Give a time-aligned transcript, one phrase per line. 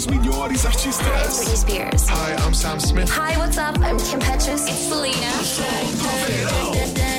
[0.00, 1.36] os melhores artistas.
[1.36, 2.08] Britney Spears.
[2.08, 3.10] Hi, I'm Sam Smith.
[3.10, 3.78] Hi, what's up?
[3.80, 4.66] I'm Kim Petras.
[4.66, 7.09] It's Selena.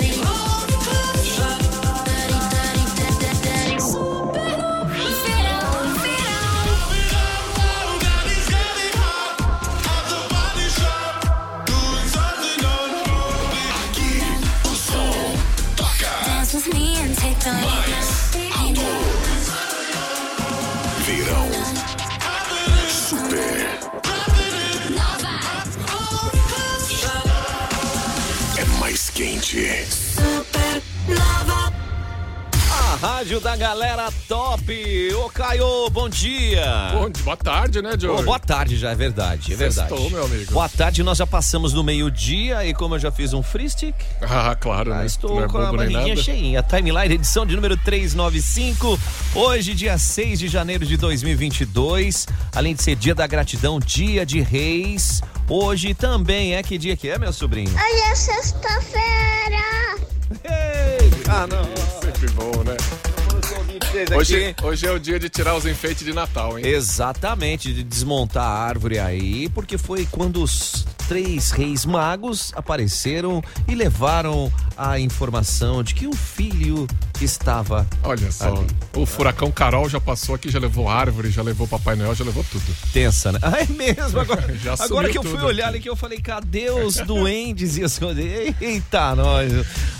[29.54, 30.01] Mais
[33.02, 35.14] rádio da galera top.
[35.16, 36.90] Ô, Caio, bom dia.
[36.94, 38.24] Bom, boa tarde, né, Ô, Joe?
[38.24, 39.90] boa tarde já, é verdade, é verdade.
[39.90, 40.54] Sextou, meu amigo.
[40.54, 43.96] Boa tarde, nós já passamos no meio-dia e como eu já fiz um free stick,
[44.22, 45.08] Ah, claro, ah, né?
[45.08, 46.62] estou é com a barriguinha cheinha.
[46.62, 49.00] Timeline, edição de número 395.
[49.34, 52.27] Hoje, dia 6 de janeiro de 2022.
[52.54, 55.21] Além de ser dia da gratidão, dia de reis.
[55.49, 57.71] Hoje também é que dia que é, meu sobrinho?
[57.71, 59.02] Hoje é sexta-feira.
[60.43, 61.90] Ei, ah, não.
[62.22, 63.10] Sempre
[63.91, 64.17] bom, né?
[64.17, 66.66] Hoje, hoje é o dia de tirar os enfeites de Natal, hein?
[66.66, 73.75] Exatamente, de desmontar a árvore aí, porque foi quando os três reis magos apareceram e
[73.75, 76.88] levaram a informação de que o filho
[77.19, 77.85] estava.
[78.03, 78.67] Olha só, Ali.
[78.95, 82.45] o furacão Carol já passou aqui, já levou árvore, já levou Papai Noel, já levou
[82.50, 82.63] tudo.
[82.94, 83.39] Tensa, né?
[83.41, 84.19] Ah, é mesmo.
[84.19, 84.45] Agora,
[84.79, 85.75] agora que eu fui olhar aqui.
[85.75, 88.23] ali que eu falei, cadê os duendes e as coisas?
[88.62, 89.51] Eita, nós.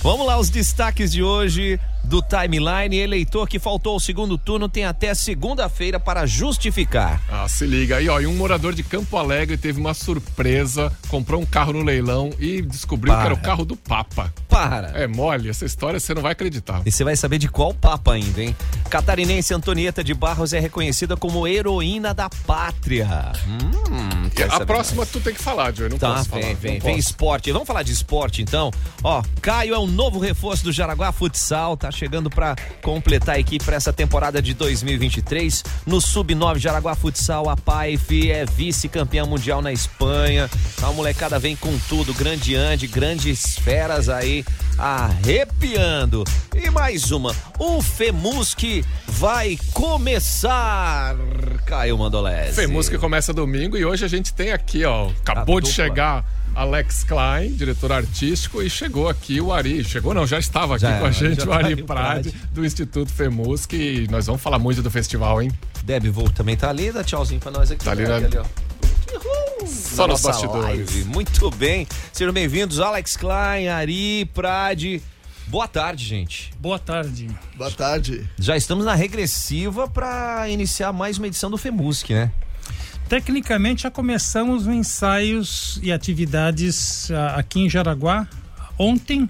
[0.02, 2.96] Vamos lá, os destaques de hoje do timeline.
[2.98, 7.22] Eleitor que faltou ao segundo turno tem até segunda-feira para justificar.
[7.30, 8.20] Ah, se liga aí, ó.
[8.20, 12.62] E um morador de Campo Alegre teve uma surpresa, comprou um carro no leilão e
[12.62, 13.46] descobriu que era o Para.
[13.46, 14.34] carro do Papa.
[14.52, 14.90] Para.
[15.02, 16.82] É mole, essa história você não vai acreditar.
[16.86, 18.56] E você vai saber de qual papa ainda, hein?
[18.90, 23.32] Catarinense Antonieta de Barros é reconhecida como heroína da pátria.
[23.48, 25.10] Hum, A próxima mais?
[25.10, 25.86] tu tem que falar, Joe.
[25.86, 26.42] eu Não Tá, posso falar.
[26.42, 27.08] vem, vem, não vem posso.
[27.10, 27.52] esporte.
[27.52, 28.72] Vamos falar de esporte então?
[29.04, 33.64] Ó, Caio é um novo reforço do Jaraguá Futsal, tá chegando pra completar a equipe
[33.64, 35.64] pra essa temporada de 2023.
[35.86, 40.50] No Sub-9 Jaraguá Futsal, a PAIF é vice-campeã mundial na Espanha.
[40.84, 44.41] A molecada vem com tudo, grande Andy, grandes feras aí
[44.82, 46.24] arrepiando.
[46.56, 51.16] E mais uma, o FEMUSC vai começar,
[51.68, 52.56] Caio Mandolese.
[52.56, 55.12] FEMUS que começa domingo e hoje a gente tem aqui, ó.
[55.22, 55.86] Acabou A de dupla.
[55.86, 56.26] chegar
[56.56, 59.84] Alex Klein, diretor artístico, e chegou aqui o Ari.
[59.84, 63.12] Chegou não, já estava aqui Já com a gente o Ari tá Prade, do Instituto
[63.14, 65.52] FEMUS, que nós vamos falar muito do festival, hein?
[65.84, 67.86] Deb Volk também tá ali, dá tchauzinho pra nós aqui.
[67.86, 68.42] Tá ali, Deb, né?
[68.42, 68.71] ó.
[69.68, 70.64] Só nos bastidores.
[70.64, 71.04] live.
[71.06, 71.88] Muito bem.
[72.14, 75.02] Sejam bem-vindos, Alex Klein, Ari, Prade.
[75.48, 76.54] Boa tarde, gente.
[76.60, 77.28] Boa tarde.
[77.56, 78.30] Boa tarde.
[78.40, 82.32] Já estamos na regressiva para iniciar mais uma edição do FEMUSC, né?
[83.10, 88.28] Tecnicamente já começamos os ensaios e atividades ah, aqui em Jaraguá
[88.80, 89.30] ontem,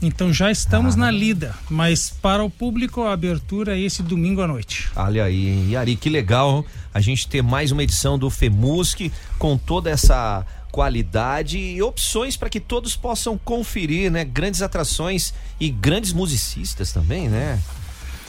[0.00, 0.98] então já estamos Ah.
[0.98, 4.88] na lida, mas para o público a abertura é esse domingo à noite.
[4.94, 5.66] Olha aí, hein?
[5.70, 6.64] E Ari, que legal
[6.94, 12.48] a gente ter mais uma edição do FEMUSC com toda essa qualidade e opções para
[12.48, 14.24] que todos possam conferir, né?
[14.24, 17.58] Grandes atrações e grandes musicistas também, né?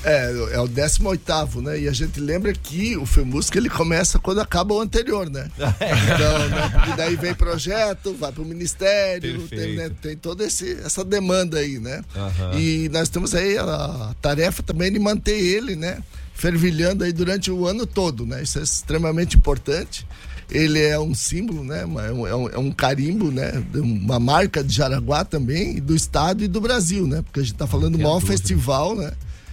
[0.04, 1.80] É, é o 18 né?
[1.82, 5.50] E a gente lembra que o FEMUSC ele começa quando acaba o anterior, né?
[5.60, 6.70] Então, né?
[6.74, 11.80] Porque daí vem projeto, vai pro ministério, tem, né, tem toda esse, essa demanda aí,
[11.80, 12.02] né?
[12.16, 12.58] Aham.
[12.60, 16.00] E nós temos aí a tarefa também de manter ele, né?
[16.34, 18.42] Fervilhando aí durante o ano todo, né?
[18.42, 20.08] Isso é extremamente importante.
[20.50, 21.82] Ele é um símbolo, né?
[21.82, 23.62] É um, é um- é um carimbo, né?
[23.76, 27.22] Uma marca de Jaraguá também, do estado e do Brasil, né?
[27.22, 28.32] Porque a gente tá falando do maior dúvida.
[28.32, 29.12] festival, né?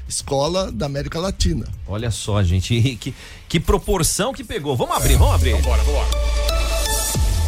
[0.09, 1.67] Escola da América Latina.
[1.87, 3.15] Olha só, gente, que,
[3.49, 4.77] que proporção que pegou.
[4.77, 5.61] Vamos abrir, vamos abrir.
[5.63, 6.09] Bora, bora.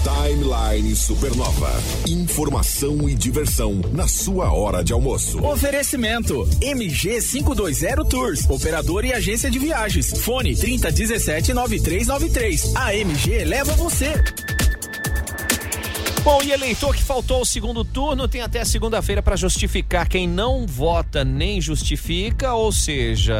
[0.08, 1.70] Timeline Supernova.
[2.06, 5.44] Informação e diversão na sua hora de almoço.
[5.44, 10.18] Oferecimento MG 520 Tours, operador e agência de viagens.
[10.20, 12.76] Fone 3017 9393.
[12.76, 14.14] A MG leva você.
[16.24, 20.08] Bom, e eleitor que faltou ao segundo turno tem até segunda-feira para justificar.
[20.08, 23.34] Quem não vota nem justifica, ou seja,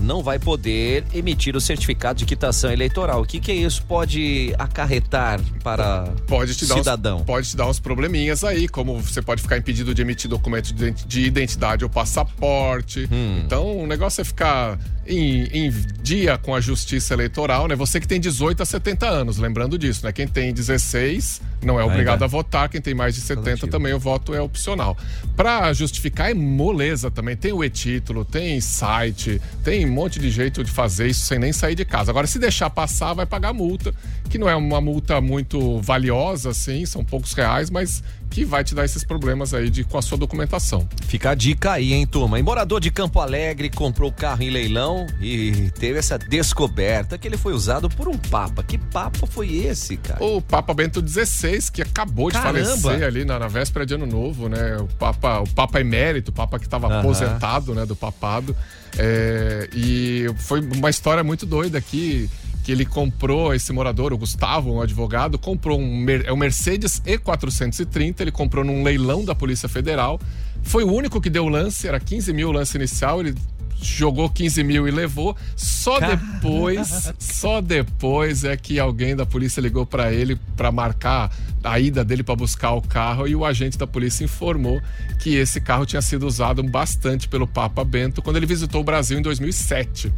[0.00, 3.22] não vai poder emitir o certificado de quitação eleitoral.
[3.22, 7.18] O que, que isso pode acarretar para Pode te, dar cidadão?
[7.18, 10.72] Uns, pode te dar uns probleminhas aí, como você pode ficar impedido de emitir documento
[10.72, 13.08] de identidade ou passaporte.
[13.12, 13.42] Hum.
[13.44, 14.78] Então, o negócio é ficar
[15.08, 15.70] em, em
[16.02, 17.74] dia com a justiça eleitoral, né?
[17.74, 20.12] Você que tem 18 a 70 anos, lembrando disso, né?
[20.12, 22.24] Quem tem 16 não é obrigado Ainda.
[22.26, 23.68] a votar, quem tem mais de 70 Relativo.
[23.68, 24.96] também o voto é opcional.
[25.34, 30.62] Para justificar é moleza também, tem o e-título, tem site, tem um monte de jeito
[30.62, 32.10] de fazer isso sem nem sair de casa.
[32.10, 33.92] Agora, se deixar passar, vai pagar multa,
[34.28, 38.74] que não é uma multa muito valiosa, assim, são poucos reais, mas que vai te
[38.74, 40.86] dar esses problemas aí de, com a sua documentação.
[41.06, 42.38] Fica a dica aí, hein, turma?
[42.38, 47.36] E morador de Campo Alegre comprou carro em leilão e teve essa descoberta que ele
[47.36, 48.62] foi usado por um papa.
[48.62, 50.22] Que papa foi esse, cara?
[50.22, 52.76] O Papa Bento XVI, que acabou de Caramba!
[52.76, 54.76] falecer ali na, na véspera de Ano Novo, né?
[54.78, 58.54] O Papa, o Papa emérito, o Papa que estava aposentado, né, do papado.
[58.96, 62.28] É, e foi uma história muito doida aqui
[62.68, 68.20] que ele comprou esse morador, o Gustavo, um advogado, comprou um, é um Mercedes E430,
[68.20, 70.20] ele comprou num leilão da Polícia Federal.
[70.62, 73.34] Foi o único que deu o lance, era 15 mil o lance inicial, ele
[73.80, 75.36] jogou 15 mil e levou.
[75.56, 81.30] Só depois, só depois é que alguém da polícia ligou pra ele pra marcar
[81.62, 84.80] a ida dele pra buscar o carro e o agente da polícia informou
[85.18, 89.18] que esse carro tinha sido usado bastante pelo Papa Bento quando ele visitou o Brasil
[89.18, 90.12] em 2007.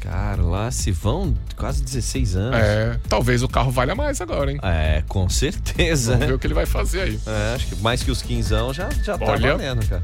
[0.00, 2.60] Cara, lá se vão quase 16 anos.
[2.60, 4.58] É, talvez o carro valha mais agora, hein?
[4.62, 6.12] É, com certeza.
[6.12, 7.20] Vamos ver o que ele vai fazer aí.
[7.26, 10.02] É, acho que mais que os 15 já, já tá valendo, cara.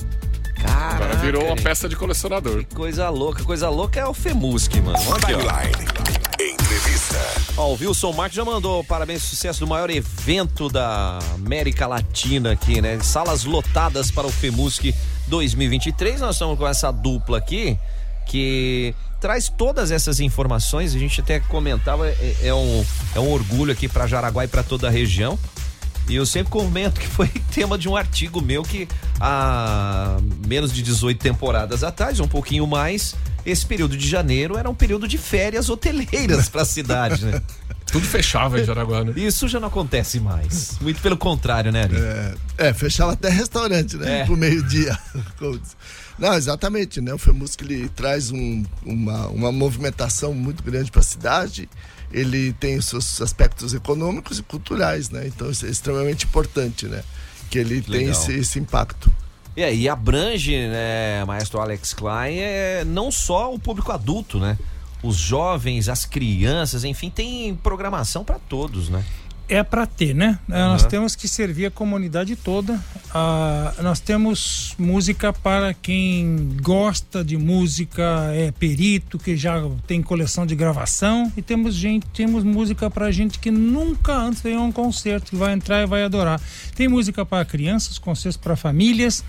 [0.63, 2.65] Caraca, Agora virou uma peça de colecionador.
[2.75, 4.99] Coisa louca, coisa louca é o Femusque, mano.
[5.07, 5.39] Olha aqui, ó.
[5.39, 6.23] Timeline.
[6.41, 7.19] Entrevista.
[7.57, 12.81] Ó, o Wilson Marques já mandou parabéns, sucesso do maior evento da América Latina aqui,
[12.81, 12.99] né?
[13.01, 14.95] Salas lotadas para o FEMUSC
[15.29, 16.21] 2023.
[16.21, 17.79] Nós estamos com essa dupla aqui
[18.27, 20.95] que traz todas essas informações.
[20.95, 22.85] A gente até comentava, é, é um,
[23.15, 25.39] é um orgulho aqui para Jaraguá e para toda a região.
[26.09, 28.89] E eu sempre comento que foi tema de um artigo meu que
[29.21, 30.17] há
[30.47, 33.15] menos de 18 temporadas atrás, um pouquinho mais,
[33.47, 37.41] esse período de janeiro era um período de férias hoteleiras para a cidade, né?
[37.87, 39.13] Tudo fechava em Jaraguá, né?
[39.17, 40.79] Isso já não acontece mais.
[40.81, 41.97] Muito pelo contrário, né, Ari?
[41.97, 42.35] É,
[42.69, 44.21] é, fechava até restaurante, né?
[44.21, 44.25] É.
[44.25, 44.99] Pro meio-dia.
[46.19, 47.13] Não, exatamente, né?
[47.13, 51.69] O FEMUSC ele traz um- uma, uma movimentação muito grande para a cidade.
[52.13, 55.27] Ele tem os seus aspectos econômicos e culturais, né?
[55.27, 57.03] Então isso é extremamente importante, né?
[57.51, 58.13] Que ele tem Legal.
[58.13, 59.13] esse, esse impacto.
[59.57, 64.59] E aí abrange, né, maestro Alex Klein, é não só o público adulto, né?
[65.03, 69.05] Os jovens, as crianças, enfim, tem programação para todos, né?
[69.53, 70.39] É para ter, né?
[70.51, 72.83] Eh, Nós temos que servir a comunidade toda.
[73.15, 80.47] Ah, nós temos música para quem gosta de música, é perito, que já tem coleção
[80.47, 84.73] de gravação, e temos gente, temos música para gente que nunca antes veio a um
[84.73, 86.41] concerto, que vai entrar e vai adorar.
[86.75, 89.23] Tem música para crianças, concertos para famílias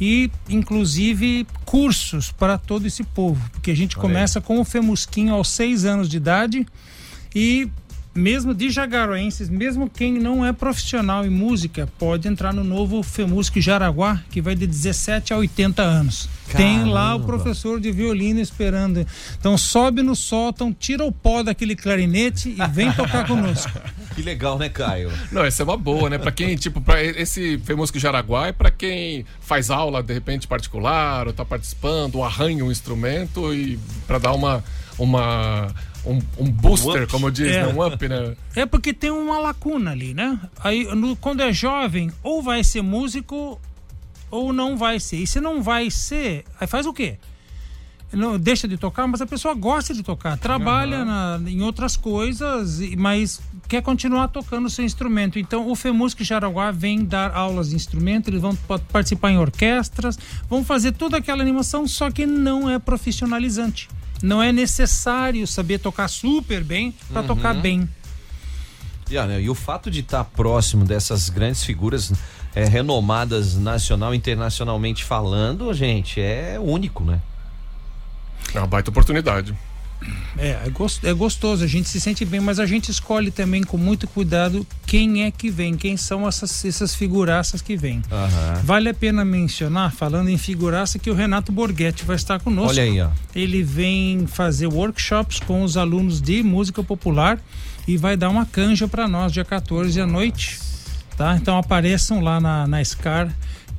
[0.00, 5.50] e inclusive cursos para todo esse povo, porque a gente começa com o Femusquinho aos
[5.50, 6.66] seis anos de idade
[7.34, 7.68] e
[8.16, 13.60] mesmo de Jaguaruenses, mesmo quem não é profissional em música, pode entrar no novo FEMUSC
[13.60, 16.28] Jaraguá, que vai de 17 a 80 anos.
[16.56, 17.26] Tem lá o Caramba.
[17.26, 19.04] professor de violino esperando.
[19.38, 23.72] Então sobe no sótão, tira o pó daquele clarinete e vem tocar conosco.
[24.14, 25.10] Que legal, né, Caio?
[25.32, 26.18] Não, essa é uma boa, né?
[26.18, 31.26] Pra quem, tipo, pra esse Femusco Jaraguá é pra quem faz aula, de repente, particular,
[31.26, 34.62] ou tá participando, ou arranha um instrumento e pra dar uma.
[34.98, 35.68] uma
[36.06, 37.66] um, um booster, Um como diz, É.
[37.66, 37.72] né?
[37.74, 38.36] Um up, né?
[38.54, 40.38] É porque tem uma lacuna ali, né?
[40.62, 43.60] Aí, no- quando é jovem, ou vai ser músico
[44.30, 45.16] ou não vai ser.
[45.16, 47.18] E se não vai ser, aí faz o quê?
[48.12, 52.78] Não, deixa de tocar, mas a pessoa gosta de tocar, trabalha na- em outras coisas,
[52.96, 55.40] mas quer continuar tocando o seu instrumento.
[55.40, 60.16] Então, o FEMUSC Jaraguá vem dar aulas de instrumento, eles vão pa- participar em orquestras,
[60.48, 63.88] vão fazer toda aquela animação, só que não é profissionalizante.
[64.22, 67.88] Não é necessário saber tocar super bem para tocar bem.
[69.10, 72.12] E, olha, e o fato de estar próximo dessas grandes figuras
[72.54, 77.20] é, renomadas nacional e internacionalmente falando, gente, é único, né?
[78.54, 79.54] É uma baita oportunidade.
[80.38, 80.70] É, é
[81.02, 84.66] é gostoso, a gente se sente bem, mas a gente escolhe também com muito cuidado
[84.86, 88.02] quem é que vem, quem são essas, essas figuraças que vêm.
[88.10, 88.60] Aham.
[88.62, 92.70] Vale a pena mencionar, falando em figuraça, que o Renato Borghetti vai estar conosco.
[92.70, 93.08] Olha aí, ó.
[93.34, 97.40] Ele vem fazer workshops com os alunos de música popular
[97.86, 100.58] e vai dar uma canja para nós dia 14 à noite.
[101.16, 101.34] Tá?
[101.36, 103.34] Então apareçam lá na, na SCAR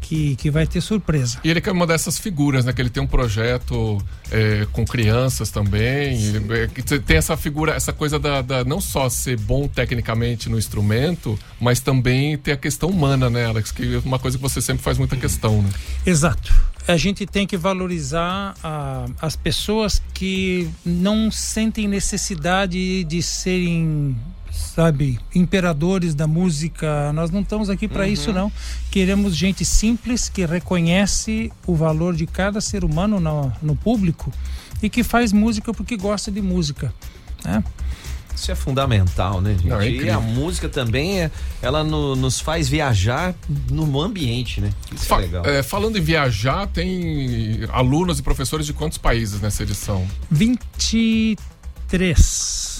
[0.07, 1.39] que, que vai ter surpresa.
[1.43, 2.71] E ele é uma dessas figuras, né?
[2.71, 3.97] Que ele tem um projeto
[4.31, 6.17] é, com crianças também.
[6.17, 6.67] Ele, é,
[6.99, 11.81] tem essa figura, essa coisa da, da não só ser bom tecnicamente no instrumento, mas
[11.81, 13.71] também ter a questão humana, né, Alex?
[13.71, 15.69] Que é uma coisa que você sempre faz muita questão, né?
[16.05, 16.53] Exato.
[16.87, 24.15] a gente tem que valorizar ah, as pessoas que não sentem necessidade de serem
[24.57, 28.51] sabe imperadores da música nós não estamos aqui para isso não
[28.91, 34.31] queremos gente simples que reconhece o valor de cada ser humano no, no público
[34.81, 36.93] e que faz música porque gosta de música
[37.45, 37.63] né?
[38.35, 39.65] Isso é fundamental, né, gente?
[39.67, 43.33] Não, é e a música também, é, ela no- nos faz viajar
[43.71, 44.69] no ambiente, né?
[44.93, 45.43] Isso é Fa- legal.
[45.43, 50.05] é, falando em viajar, tem alunos e professores de quantos países nessa edição?
[50.29, 51.37] 23.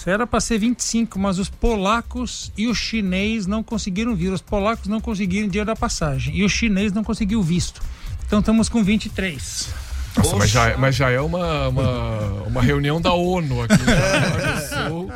[0.09, 4.31] Era para ser 25, mas os polacos e o chinês não conseguiram vir.
[4.31, 7.81] Os polacos não conseguiram dinheiro da passagem e o chinês não conseguiu visto.
[8.25, 9.69] Então estamos com 23.
[10.17, 15.11] Nossa, mas já, mas já é uma, uma, uma reunião da ONU aqui no Sul.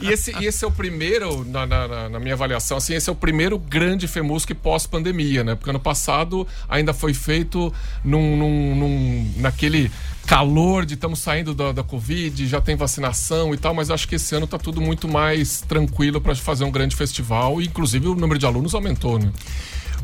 [0.00, 3.10] E esse, e esse é o primeiro, na, na- na- na minha avaliação, assim, esse
[3.10, 5.54] é o primeiro grande FEMUSC pós-pandemia, né?
[5.54, 7.70] Porque ano passado ainda foi feito
[8.02, 9.90] num, num- num- naquele
[10.26, 14.14] calor de estamos saindo da, da Covid, já tem vacinação e tal, mas acho que
[14.14, 18.38] esse ano tá tudo muito mais tranquilo para fazer um grande festival inclusive o número
[18.38, 19.32] de alunos aumentou, né?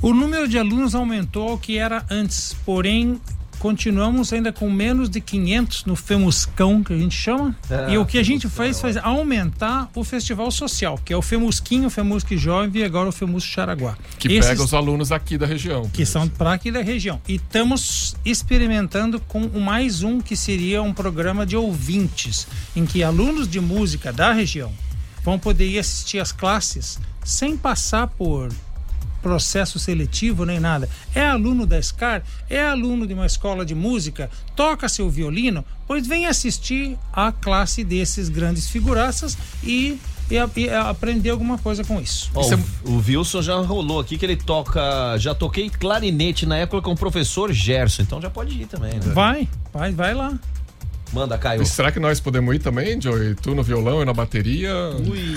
[0.02, 3.20] O número de alunos aumentou ao que era antes, porém
[3.60, 7.54] continuamos ainda com menos de 500 no FEMUSCão, que a gente chama.
[7.70, 11.20] Ah, e o que a gente fez foi aumentar o festival social, que é o
[11.22, 13.96] FEMUSQUinho, o FEMUSC Jovem e agora o FEMUSC Charaguá.
[14.18, 15.88] Que Esses- pega os alunos aqui da região.
[15.92, 17.20] que são para aqui da região.
[17.28, 23.02] E estamos experimentando com o mais um que seria um programa de ouvintes, em que
[23.02, 24.72] alunos de música da região
[25.22, 28.48] vão poder ir assistir às classes sem passar por
[29.22, 30.88] processo seletivo nem nada.
[31.14, 36.06] É aluno da SCAR, é aluno de uma escola de música, toca seu violino, pois
[36.06, 39.98] vem assistir a classe desses grandes figuraças e,
[40.30, 42.30] e, a- e aprender alguma coisa com isso.
[42.34, 44.80] Ó, Isso é- o, o Wilson já rolou aqui que ele toca.
[45.18, 48.94] Já toquei clarinete na época com o professor Gerson, então já pode ir também.
[48.94, 49.00] Né?
[49.12, 50.32] Vai, vai, vai lá.
[51.12, 51.62] Manda, Caio.
[51.62, 53.34] E será que nós podemos ir também, Joey?
[53.34, 54.72] Tu no violão e na bateria?
[55.08, 55.34] Ui.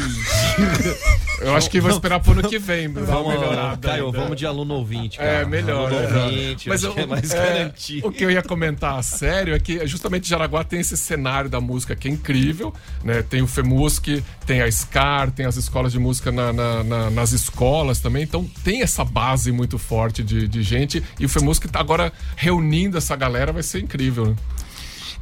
[1.42, 2.88] Eu acho que vou esperar pro ano que vem.
[2.88, 3.34] Vamos,
[3.82, 4.18] Caio, ainda.
[4.20, 5.18] vamos de aluno ouvinte.
[5.18, 5.30] Cara.
[5.30, 5.92] É, melhor.
[5.92, 6.24] Aluno melhor.
[6.26, 8.08] ouvinte, Mas acho que é mais é, garantido.
[8.08, 11.60] O que eu ia comentar a sério é que justamente Jaraguá tem esse cenário da
[11.60, 13.22] música que é incrível, né?
[13.24, 17.32] Tem o FEMUSC, tem a SCAR, tem as escolas de música na- na- na- nas
[17.34, 21.80] escolas também, então tem essa base muito forte de, de gente e o FEMUSC tá
[21.80, 24.36] agora reunindo essa galera, vai ser incrível, né?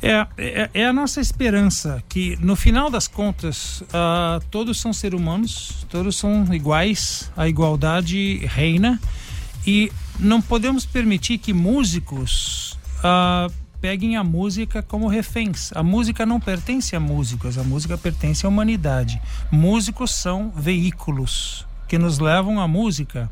[0.01, 5.19] É, é, é a nossa esperança que, no final das contas, ah, todos são seres
[5.19, 8.99] humanos, todos são iguais, a igualdade reina
[9.65, 13.47] e não podemos permitir que músicos ah,
[13.79, 15.71] peguem a música como reféns.
[15.73, 19.21] A música não pertence a músicos, a música pertence à humanidade.
[19.51, 23.29] Músicos são veículos que nos levam à música,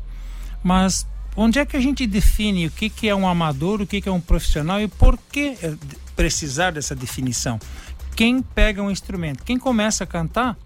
[0.62, 1.06] mas
[1.36, 4.08] onde é que a gente define o que, que é um amador, o que, que
[4.08, 5.74] é um profissional e por que eh,
[6.16, 7.58] precisar dessa definição?
[8.14, 10.56] Quem pega um instrumento, quem começa a cantar,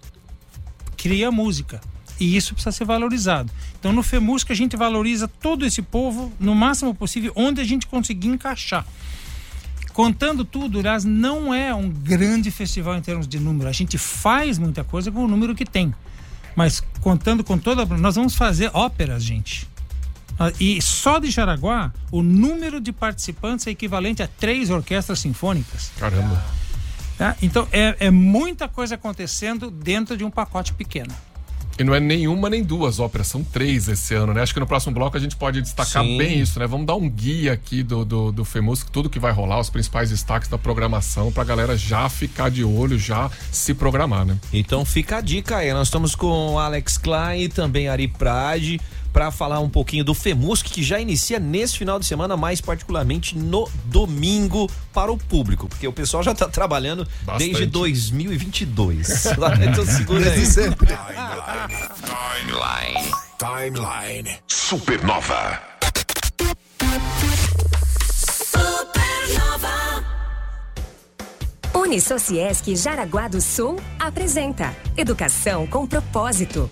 [0.97, 1.81] cria música.
[2.19, 3.51] E isso precisa ser valorizado.
[3.79, 7.87] Então no FEMUSC a gente valoriza todo esse povo no máximo possível, onde a gente
[7.87, 8.87] conseguir encaixar.
[9.93, 13.69] Contando tudo, aliás, não é um grande festival em termos de número.
[13.69, 15.95] A gente faz muita coisa com o número que tem.
[16.57, 17.85] Mas contando com toda.
[17.97, 19.69] Nós vamos fazer óperas, gente.
[20.39, 25.93] Ah, E só de Jaraguá, o número de participantes é equivalente a três orquestras sinfônicas.
[25.99, 26.43] Caramba.
[27.17, 27.37] tá?
[27.41, 31.15] Então é, é muita coisa acontecendo dentro de um pacote pequeno.
[31.77, 34.43] E não é nenhuma nem duas óperas, são três esse ano, né?
[34.43, 36.17] Acho que no próximo bloco a gente pode destacar Sim.
[36.17, 36.69] bem isso, né?
[36.69, 40.11] Vamos dar um guia aqui do, do, do FEMUSC, tudo que vai rolar, os principais
[40.11, 44.39] destaques da programação, pra galera já ficar de olho, já se programar, né?
[44.53, 45.73] Então fica a dica aí.
[45.73, 48.81] Nós estamos com o Alex Klein e também Ari Prade
[49.15, 53.39] para falar um pouquinho do FEMUSC que já inicia nesse final de semana, mais particularmente
[53.39, 57.53] no domingo para o público, porque o pessoal já está trabalhando Bastante.
[57.53, 59.27] desde 2022.
[59.63, 60.31] então segura aí.
[60.35, 60.89] Desde sempre.
[62.43, 63.13] Timeline.
[63.39, 64.39] Timeline.
[64.49, 65.63] Supernova.
[71.73, 76.69] Unisociesc Jaraguá do Sul apresenta Educação com Propósito.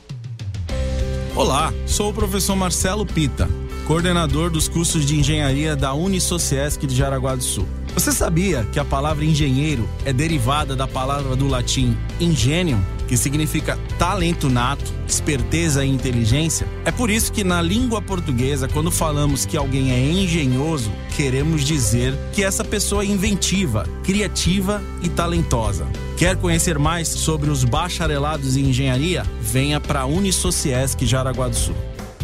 [1.34, 3.48] Olá, sou o professor Marcelo Pita,
[3.86, 7.66] coordenador dos cursos de engenharia da Unisociesc de Jaraguá do Sul.
[7.94, 13.78] Você sabia que a palavra engenheiro é derivada da palavra do latim ingenium, que significa
[13.98, 16.68] talento nato, esperteza e inteligência?
[16.84, 22.14] É por isso que na língua portuguesa, quando falamos que alguém é engenhoso, queremos dizer
[22.34, 25.86] que essa pessoa é inventiva, criativa e talentosa.
[26.22, 29.24] Quer conhecer mais sobre os bacharelados em engenharia?
[29.40, 31.74] Venha para Unisociesc Jaraguá do Sul.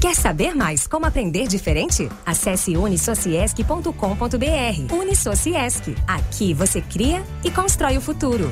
[0.00, 2.08] Quer saber mais como aprender diferente?
[2.24, 4.94] Acesse unisociesc.com.br.
[4.94, 5.96] Unisociesc.
[6.06, 8.48] Aqui você cria e constrói o futuro.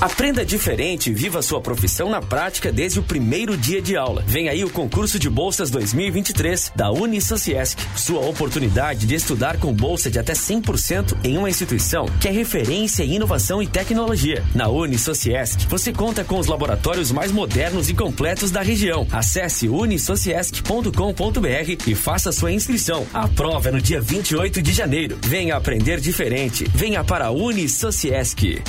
[0.00, 4.24] Aprenda diferente e viva sua profissão na prática desde o primeiro dia de aula.
[4.26, 7.78] Vem aí o concurso de bolsas 2023 da Unisociesc.
[7.94, 13.02] Sua oportunidade de estudar com bolsa de até 100% em uma instituição que é referência
[13.02, 14.42] em inovação e tecnologia.
[14.54, 19.06] Na Unisociesc, você conta com os laboratórios mais modernos e completos da região.
[19.12, 23.06] Acesse unisociesc.com.br e faça sua inscrição.
[23.12, 25.18] A prova é no dia 28 de janeiro.
[25.20, 26.64] Venha aprender diferente.
[26.74, 28.62] Venha para a Unisociesc.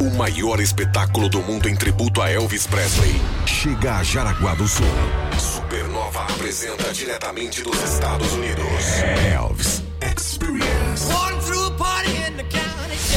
[0.00, 4.86] O maior espetáculo do mundo em tributo a Elvis Presley chega a Jaraguá do Sul.
[5.38, 9.02] Supernova apresenta diretamente dos Estados Unidos.
[9.34, 9.73] Elvis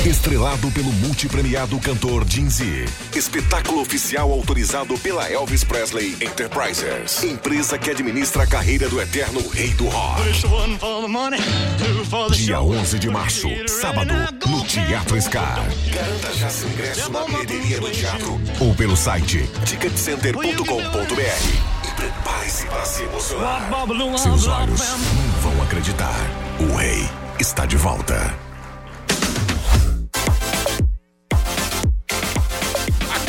[0.07, 2.85] Estrelado pelo multipremiado cantor Jay-Z.
[3.13, 7.21] Espetáculo oficial autorizado pela Elvis Presley Enterprises.
[7.25, 10.21] Empresa que administra a carreira do eterno rei do rock.
[12.37, 14.13] Dia 11 de março, sábado,
[14.47, 15.67] no Teatro Scar.
[15.93, 21.95] Garanta já seu ingresso na bilheteria do teatro ou pelo site ticketcenter.com.br.
[21.97, 23.69] Prepare-se para se emocionar.
[24.17, 26.15] Seus olhos não vão acreditar.
[26.61, 27.09] O rei
[27.41, 28.46] está de volta.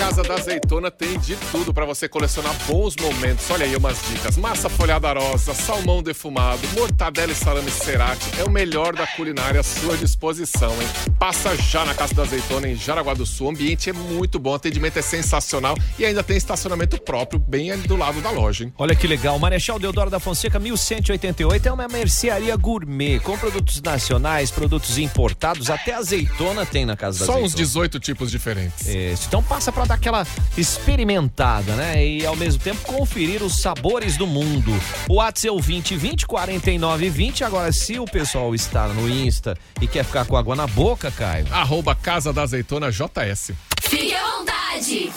[0.08, 3.50] Casa da Azeitona tem de tudo para você colecionar bons momentos.
[3.50, 8.24] Olha aí umas dicas: massa folhada rosa, salmão defumado, mortadela e salame cerati.
[8.40, 10.88] É o melhor da culinária à sua disposição, hein?
[11.18, 13.48] Passa já na Casa da Azeitona em Jaraguá do Sul.
[13.48, 17.70] O ambiente é muito bom, o atendimento é sensacional e ainda tem estacionamento próprio bem
[17.70, 18.72] ali do lado da loja, hein?
[18.78, 24.50] Olha que legal, Marechal Deodoro da Fonseca 1188 é uma mercearia gourmet com produtos nacionais,
[24.50, 27.46] produtos importados, até azeitona tem na Casa da Só Azeitona.
[27.46, 28.86] uns 18 tipos diferentes.
[28.88, 29.26] Isso.
[29.26, 30.26] Então passa para dar aquela
[30.56, 32.04] experimentada, né?
[32.04, 34.72] E ao mesmo tempo conferir os sabores do mundo.
[35.08, 37.44] O WhatsApp é o 2020 49 20.
[37.44, 41.46] Agora, se o pessoal está no Insta e quer ficar com água na boca, Caio.
[41.50, 43.52] Arroba Casa da Azeitona JS.
[43.82, 45.12] Fique à vontade.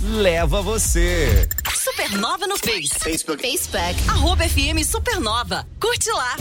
[0.00, 1.48] leva você.
[1.74, 2.98] Supernova no Face.
[3.00, 3.42] Facebook.
[3.42, 4.08] Facebook.
[4.08, 5.66] Arroba FM Supernova.
[5.78, 6.36] Curte lá.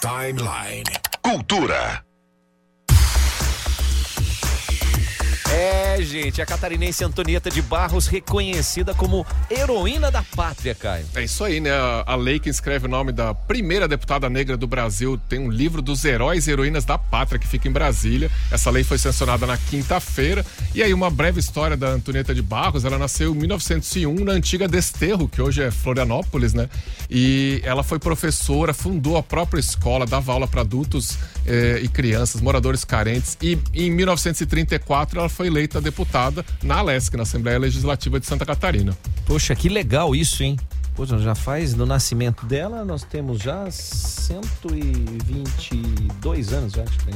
[0.00, 0.84] Timeline.
[1.22, 2.07] Cultura.
[6.04, 11.04] Gente, a catarinense Antonieta de Barros reconhecida como heroína da pátria, Caio.
[11.14, 11.70] É isso aí, né?
[11.72, 15.50] A- A lei que inscreve o nome da primeira deputada negra do Brasil tem um
[15.50, 18.30] livro dos heróis e heroínas da pátria que fica em Brasília.
[18.50, 20.44] Essa lei foi sancionada na quinta-feira.
[20.74, 22.84] E aí, uma breve história da Antonieta de Barros.
[22.84, 26.68] Ela nasceu em 1901 na antiga Desterro, que hoje é Florianópolis, né?
[27.10, 32.40] E ela foi professora, fundou a própria escola, dava aula para adultos eh, e crianças,
[32.40, 33.36] moradores carentes.
[33.42, 38.96] E em 1934 ela foi eleita deputada na Alesc, na Assembleia Legislativa de Santa Catarina.
[39.26, 40.56] Poxa, que legal isso, hein?
[40.94, 47.14] Poxa, já faz, no nascimento dela, nós temos já 122 anos, já, acho que tem.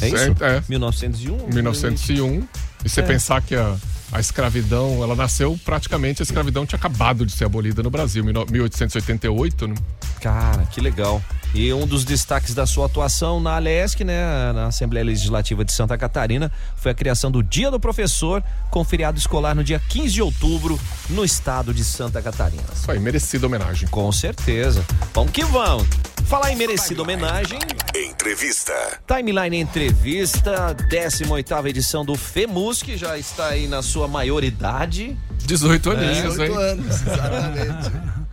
[0.00, 0.16] É isso?
[0.18, 0.62] Certo, é.
[0.68, 1.48] 1901?
[1.52, 2.46] 1901.
[2.84, 3.04] E você É.
[3.04, 3.76] pensar que a,
[4.12, 8.26] A escravidão, ela nasceu praticamente, a escravidão tinha acabado de ser abolida no Brasil, em
[8.52, 9.74] 1888, né?
[10.20, 11.20] Cara, que legal.
[11.54, 15.96] E um dos destaques da sua atuação na Alesc, né, na Assembleia Legislativa de Santa
[15.96, 20.20] Catarina, foi a criação do Dia do Professor, com feriado escolar no dia 15 de
[20.20, 22.64] outubro, no estado de Santa Catarina.
[22.74, 23.86] Isso aí, merecida homenagem.
[23.86, 24.84] Com certeza.
[25.14, 25.86] Vamos que vamos.
[26.24, 27.58] Falar em merecida homenagem.
[27.94, 28.72] Entrevista.
[29.06, 35.16] Timeline Entrevista, 18 edição do FEMUS, que já está aí na sua maioridade.
[35.44, 36.58] 18 aninhos, É, 18 hein?
[36.58, 38.23] anos, exatamente.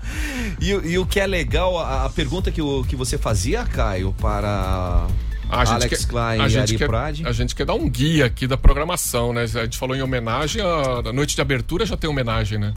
[0.59, 4.13] E, e o que é legal, a, a pergunta que, o, que você fazia, Caio,
[4.19, 5.07] para
[5.51, 7.27] A gente, Alex quer, Klein a, e Ari quer, Prade.
[7.27, 9.43] a gente quer dar um guia aqui da programação, né?
[9.43, 12.73] A gente falou em homenagem, a, a noite de abertura já tem homenagem, né?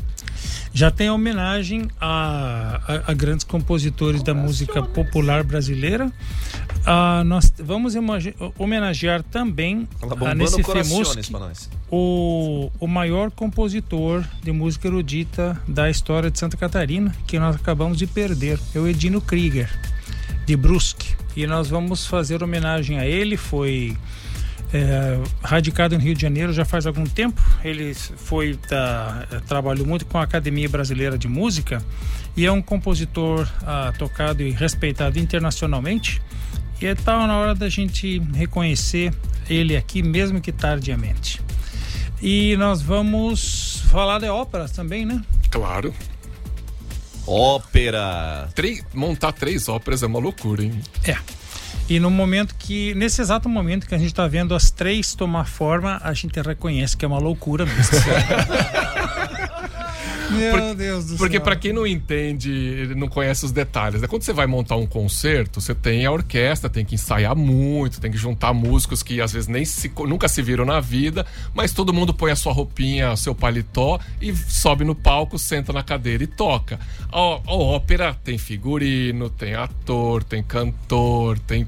[0.73, 6.13] Já tem homenagem a, a- a grandes compositores da música popular brasileira.
[6.85, 10.57] Ah, nós vamos homenage- homenagear também ah, bombando nesse
[11.33, 11.71] nós.
[11.91, 17.97] o, o maior compositor de música erudita da história de Santa Catarina, que nós acabamos
[17.97, 19.71] de perder, é o Edino Krieger,
[20.47, 21.15] de Brusque.
[21.37, 23.97] E nós vamos fazer homenagem a ele, foi
[24.73, 27.41] é, radicado no Rio de Janeiro já faz algum tempo.
[27.63, 31.81] Ele foi da, eh, trabalhou muito com a Academia Brasileira de Música
[32.37, 36.21] e é um compositor ah, tocado e respeitado internacionalmente.
[36.81, 39.15] E está na hora da gente reconhecer
[39.49, 41.41] ele aqui, mesmo que tardiamente.
[42.21, 45.23] E nós vamos falar de óperas também, né?
[45.51, 45.95] Claro.
[47.27, 48.49] Ópera.
[48.55, 50.81] Três, montar três óperas é uma loucura, hein?
[51.05, 51.17] É.
[51.89, 55.47] E no momento que, nesse exato momento que a gente está vendo as três tomar
[55.47, 57.99] forma, a gente reconhece que é uma loucura mesmo.
[60.35, 61.45] Meu Deus do Porque céu.
[61.45, 64.09] pra quem não entende, não conhece os detalhes, né?
[64.09, 68.11] quando você vai montar um concerto, você tem a orquestra, tem que ensaiar muito, tem
[68.11, 71.93] que juntar músicos que às vezes nem se, nunca se viram na vida, mas todo
[71.93, 76.25] mundo põe a sua roupinha, o seu paletó e sobe no palco, senta na cadeira
[76.25, 76.79] e toca.
[77.13, 81.67] A, a ópera tem figurino, tem ator, tem cantor, tem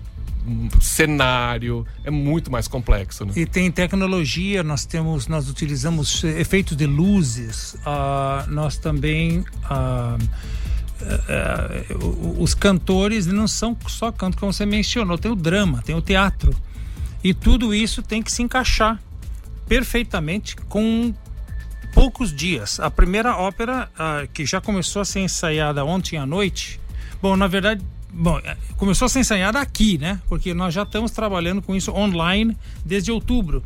[0.80, 3.32] cenário, é muito mais complexo, né?
[3.37, 9.44] E tem tecnologia, nós temos, nós utilizamos eh, efeitos de luzes, ah, nós também
[11.28, 15.94] eh, o- os cantores não são só canto como você mencionou, tem o drama, tem
[15.94, 16.54] o teatro
[17.22, 19.00] e tudo isso tem que se encaixar
[19.68, 21.12] perfeitamente com
[21.92, 22.78] poucos dias.
[22.80, 26.80] A primeira ópera ah, que já começou a ser ensaiada ontem à noite,
[27.20, 30.20] bom, na verdade, bom, eh, começou a ser ensaiada aqui, né?
[30.28, 33.62] Porque nós já estamos trabalhando com isso online desde outubro.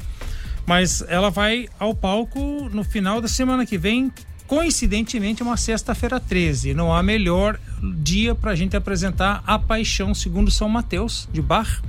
[0.66, 4.12] Mas ela vai ao palco no final da semana que vem,
[4.46, 6.74] coincidentemente uma sexta-feira 13.
[6.74, 11.80] Não há melhor dia para a gente apresentar A Paixão segundo São Mateus de Bach.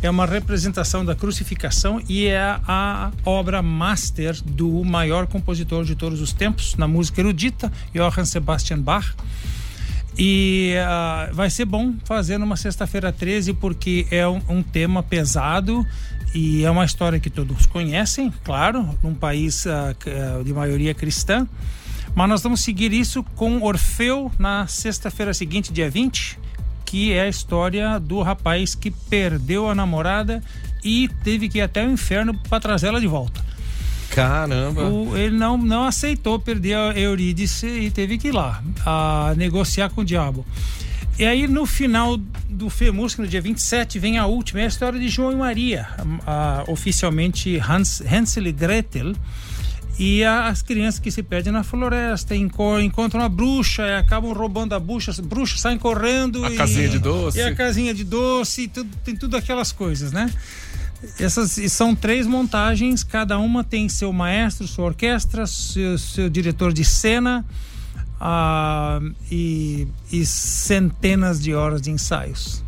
[0.00, 6.20] É uma representação da crucificação e é a obra master do maior compositor de todos
[6.20, 9.16] os tempos na música erudita, Johann Sebastian Bach.
[10.18, 15.86] E ah, vai ser bom fazer numa sexta-feira 13, porque é um, um tema pesado
[16.34, 19.94] e é uma história que todos conhecem, claro, num país ah,
[20.44, 21.46] de maioria cristã.
[22.16, 26.36] Mas nós vamos seguir isso com Orfeu na sexta-feira seguinte, dia 20,
[26.84, 30.42] que é a história do rapaz que perdeu a namorada
[30.82, 33.47] e teve que ir até o inferno para trazê-la de volta.
[34.10, 34.84] Caramba.
[34.88, 39.90] O- ele não, não aceitou perder a Eurídice e teve que ir lá a negociar
[39.90, 40.44] com o diabo.
[41.18, 42.16] E aí, no final
[42.48, 45.86] do FEMUSC, no dia 27, vem a última, é a história de João e Maria,
[46.26, 49.14] a- a- oficialmente Hans, Hansel e Gretel.
[49.98, 54.32] E a- as crianças que se perdem na floresta, enco- encontram a bruxa e acabam
[54.32, 56.44] roubando a bruxa, as bruxas saem correndo.
[56.44, 57.38] A e, casinha de doce.
[57.38, 60.30] E a casinha de doce, tudo, tem tudo aquelas coisas, né?
[61.18, 66.84] Essas são três montagens, cada uma tem seu maestro, sua orquestra, seu, seu diretor de
[66.84, 67.44] cena
[68.20, 72.64] ah, e, e centenas de horas de ensaios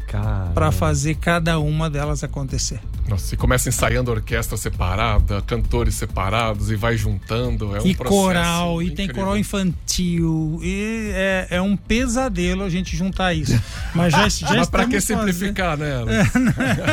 [0.55, 2.81] para fazer cada uma delas acontecer.
[3.09, 7.75] Nossa, e começa ensaiando orquestra separada, cantores separados e vai juntando.
[7.75, 9.25] É um e coral, e tem incrível.
[9.25, 13.61] coral infantil, e é, é um pesadelo a gente juntar isso.
[13.95, 15.91] Mas já, já Mas pra estamos que fazendo- simplificar, né?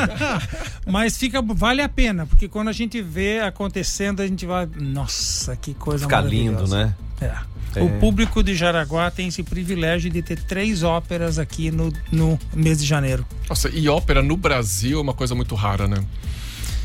[0.85, 4.67] Mas fica, vale a pena, porque quando a gente vê acontecendo, a gente vai.
[4.75, 6.95] Nossa, que coisa Fica lindo, maravilhosa." né?
[7.21, 7.56] É.
[7.75, 7.81] É.
[7.81, 12.79] O público de Jaraguá tem esse privilégio de ter três óperas aqui no, no mês
[12.79, 13.25] de janeiro.
[13.47, 16.03] Nossa, e ópera no Brasil é uma coisa muito rara, né?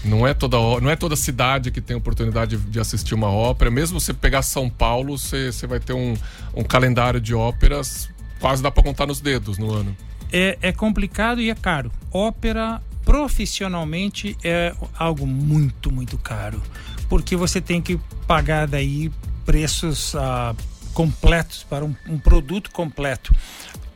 [0.05, 3.71] Não é toda, não é toda cidade que tem oportunidade de assistir uma ópera.
[3.71, 6.14] Mesmo você pegar São Paulo, você, você vai ter um,
[6.55, 8.11] um calendário de óperas
[8.42, 9.97] quase dá pra contar nos dedos no ano.
[10.33, 11.92] É, é complicado e é caro.
[12.11, 16.61] Ópera profissionalmente é algo muito, muito caro,
[17.09, 19.11] porque você tem que pagar daí
[19.45, 20.55] preços ah,
[20.93, 23.35] completos para um, um produto completo.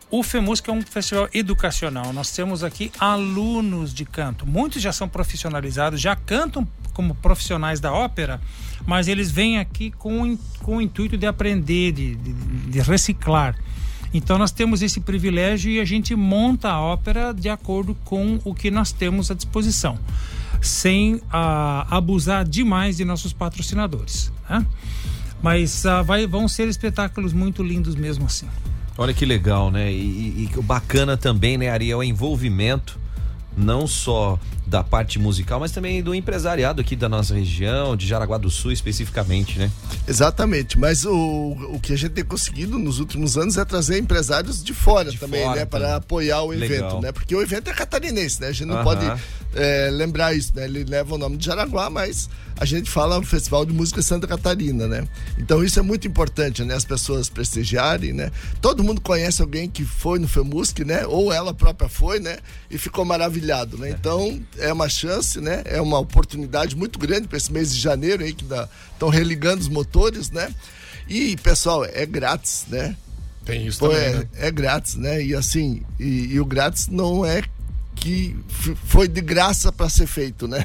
[0.09, 2.13] O FEMUSC é um festival educacional.
[2.13, 4.47] Nós temos aqui alunos de canto.
[4.47, 8.41] Muitos já são profissionalizados, já cantam como profissionais da ópera,
[8.87, 13.57] mas eles vêm aqui com, com o intuito de aprender, de, de, de reciclar.
[14.15, 18.55] Então nós temos esse privilégio e a gente monta a ópera de acordo com o
[18.55, 19.99] que nós temos à disposição,
[20.63, 24.33] sem ah, abusar demais de nossos patrocinadores.
[24.49, 24.65] né?
[25.43, 28.47] Mas ah, vai, vão ser espetáculos muito lindos mesmo assim.
[28.99, 29.93] Olha que legal, né?
[29.93, 32.99] E, e- e bacana também, né, Ariel, é o envolvimento
[33.57, 38.37] não só da parte musical, mas também do empresariado aqui da nossa região, de Jaraguá
[38.37, 39.71] do Sul especificamente, né?
[40.09, 44.63] Exatamente, mas o, o que a gente tem conseguido nos últimos anos é trazer empresários
[44.63, 45.65] de fora também, fora né?
[45.65, 45.67] também.
[45.67, 47.01] Para apoiar o evento, Legal.
[47.01, 47.13] né?
[47.13, 48.49] Porque o evento é catarinense, né?
[48.49, 48.85] A gente não Aham.
[48.85, 49.23] pode
[49.55, 50.65] é, lembrar isso, né?
[50.65, 54.89] Ele leva o nome de Jaraguá, mas a gente fala Festival de Música Santa Catarina,
[54.89, 55.07] né?
[55.39, 56.75] Então isso é muito importante, né?
[56.75, 58.33] As pessoas prestigiarem, né?
[58.61, 61.07] Todo mundo conhece alguém que foi no FEMUSC, né?
[61.07, 62.39] Ou ela própria foi, né?
[62.71, 63.05] E ficou
[63.47, 63.91] maravilhado, né?
[63.91, 65.63] Então é uma chance, né?
[65.65, 68.45] É uma oportunidade muito grande para esse mês de janeiro aí que
[68.93, 70.53] estão religando os motores, né?
[71.09, 72.97] E pessoal, é grátis, né?
[73.45, 74.29] Tem isso Pô, também, é, né?
[74.35, 75.23] é grátis, né?
[75.23, 77.43] E assim, e, e o grátis não é
[77.95, 78.37] que
[78.87, 80.65] foi de graça para ser feito, né?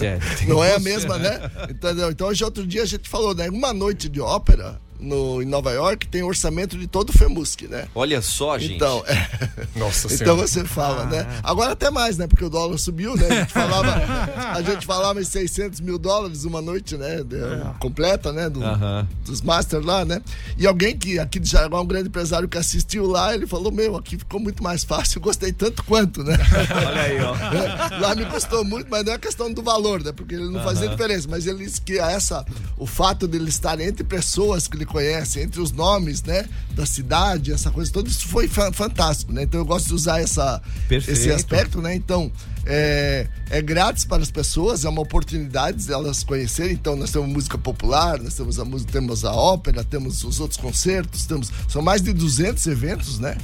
[0.00, 0.18] É,
[0.48, 1.38] não é a mesma, né?
[1.38, 1.50] né?
[1.70, 2.10] Entendeu?
[2.10, 3.48] Então hoje outro dia a gente falou, né?
[3.50, 7.86] Uma noite de ópera no, em Nova York tem orçamento de todo o FEMUSC, né?
[7.94, 8.74] Olha só, gente.
[8.76, 9.28] Então, é.
[9.78, 10.36] Nossa Então Senhora.
[10.46, 11.18] você fala, Ah, né?
[11.18, 11.40] é.
[11.42, 12.26] Agora até mais, né?
[12.26, 13.26] Porque o dólar subiu, né?
[13.28, 13.92] A gente falava,
[14.54, 17.22] a gente falava em 600 mil dólares uma noite, né?
[17.22, 17.42] De-
[17.78, 18.48] Completa, né?
[18.48, 19.06] Do- Aham.
[19.24, 20.20] Dos Masters lá, né?
[20.56, 23.96] E alguém que aqui de Jaraguá, um grande empresário que assistiu lá, ele falou: Meu,
[23.96, 26.36] aqui ficou muito mais fácil, eu gostei tanto quanto, né?
[26.86, 27.34] Olha aí, ó.
[27.36, 30.12] É, Lá me custou muito, mas não é questão do valor, né?
[30.12, 30.96] Porque ele não fazia Aham.
[30.96, 31.26] diferença.
[31.30, 32.44] Mas ele disse que essa,
[32.76, 36.48] o fato dele estar entre pessoas que ele conhece, entre os nomes, né?
[36.74, 39.42] Da cidade, essa coisa toda, isso foi fa- fantástico, né?
[39.42, 41.18] Então eu gosto de usar essa, Perfeito.
[41.18, 41.94] esse aspecto, né?
[41.94, 42.30] Então.
[42.64, 46.72] É, é grátis para as pessoas, é uma oportunidade de elas conhecerem.
[46.72, 50.58] Então, nós temos música popular, nós temos a música, temos a ópera, temos os outros
[50.58, 53.36] concertos, temos são mais de 200 eventos, né?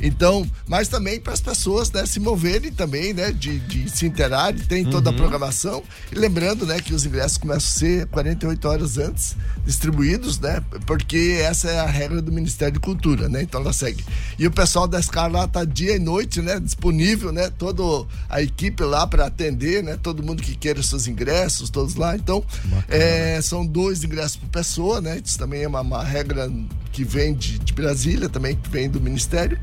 [0.00, 4.60] Então, mas também para as pessoas, né, se moverem também, né, de, de se interarem,
[4.60, 5.82] tem toda a programação.
[6.12, 10.62] E lembrando, né, que os ingressos começam a ser 48 horas antes distribuídos, né?
[10.86, 13.42] Porque essa é a regra do Ministério de Cultura, né?
[13.42, 14.04] Então ela segue.
[14.38, 17.82] E o pessoal da Scar lá tá dia e noite, né, disponível, né, toda
[18.28, 22.16] a equipe lá para atender, né, todo mundo que queira os seus ingressos, todos lá.
[22.16, 22.44] Então,
[22.88, 25.20] é, são dois ingressos por pessoa, né?
[25.24, 26.50] Isso também é uma, uma regra
[26.92, 29.58] que vem de, de Brasília, também que vem do Ministério.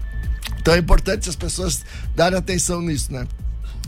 [0.59, 1.83] Então é importante as pessoas
[2.15, 3.27] darem atenção nisso, né?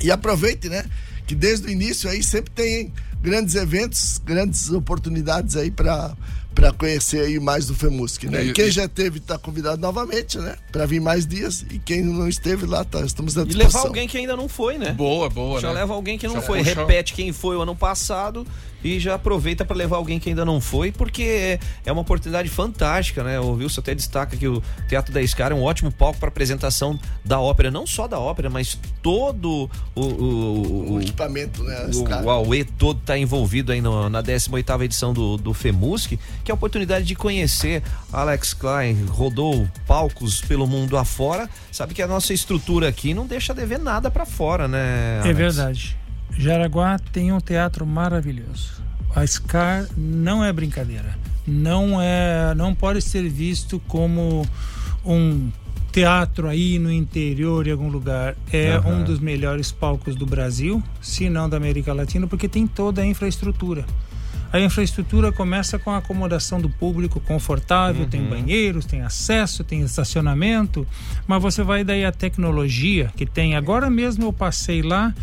[0.02, 0.86] E aproveite, né?
[1.26, 6.16] Que desde o início aí sempre tem grandes eventos, grandes oportunidades aí para
[6.56, 8.46] para conhecer aí mais do FEMUSC, né?
[8.46, 10.56] E- quem e- já teve está convidado novamente, né?
[10.72, 14.08] Para vir mais dias e quem não esteve lá, tá, estamos à E levar alguém
[14.08, 14.94] que ainda não foi, né?
[14.94, 15.82] Boa, boa, Já né?
[15.82, 18.48] leva alguém que não Já foi, puxa- repete quem foi o ano passado
[18.86, 23.24] e já aproveita para levar alguém que ainda não foi, porque é uma oportunidade fantástica,
[23.24, 23.40] né?
[23.40, 27.00] O Wilson até destaca que o Teatro da Escara é um ótimo palco para apresentação
[27.24, 31.90] da ópera, não só da ópera, mas todo o, o, o o, equipamento, né?
[31.96, 36.52] o, o Aue todo está envolvido aí no- na 18ª edição do, do FEMUSC, que
[36.52, 37.82] é a oportunidade de conhecer
[38.14, 43.52] Alex Klein, rodou palcos pelo mundo afora, sabe que a nossa estrutura aqui não deixa
[43.52, 45.18] de ver nada para fora, né?
[45.18, 45.38] É Alex?
[45.38, 45.98] verdade.
[46.38, 48.84] Jaraguá tem um teatro maravilhoso.
[49.16, 51.18] A Scar não é brincadeira.
[51.48, 54.46] Não é, não pode ser visto como
[55.06, 55.50] um
[55.92, 58.36] teatro aí no interior em algum lugar.
[58.52, 58.96] É Aham.
[58.96, 63.06] um dos melhores palcos do Brasil, se não da América Latina, porque tem toda a
[63.06, 63.86] infraestrutura.
[64.52, 70.88] A infraestrutura começa com a acomodação do público confortável, tem banheiros, tem acesso, tem estacionamento,
[71.28, 73.56] mas você vai daí a tecnologia que tem.
[73.56, 75.14] Agora mesmo eu passei lá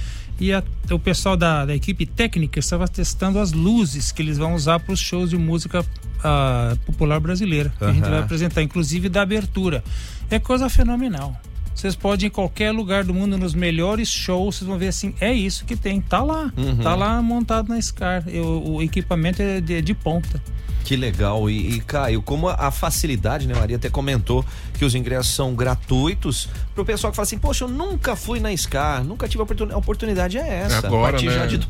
[0.47, 4.55] e a- o pessoal da, da equipe técnica estava testando as luzes que eles vão
[4.55, 5.85] usar para os shows de música
[6.25, 9.83] ah, popular brasileira que a gente vai apresentar, inclusive da abertura.
[10.31, 11.41] É coisa fenomenal.
[11.75, 15.15] Vocês podem ir em qualquer lugar do mundo, nos melhores shows, vocês vão ver assim,
[15.21, 16.77] é isso que tem, tá lá, Uhum.
[16.77, 20.41] tá lá montado na Scar, Eu- o equipamento é de, de ponta.
[20.85, 21.49] Que legal.
[21.49, 23.55] E, e Caio, como a, a facilidade, né?
[23.55, 27.69] Maria até comentou que os ingressos são gratuitos pro pessoal que fala assim, poxa, eu
[27.69, 29.75] nunca fui na SCAR, nunca tive a oportunidade.
[29.77, 30.87] A oportunidade é essa.
[30.89, 31.35] Agora, a partir né?
[31.35, 31.61] já de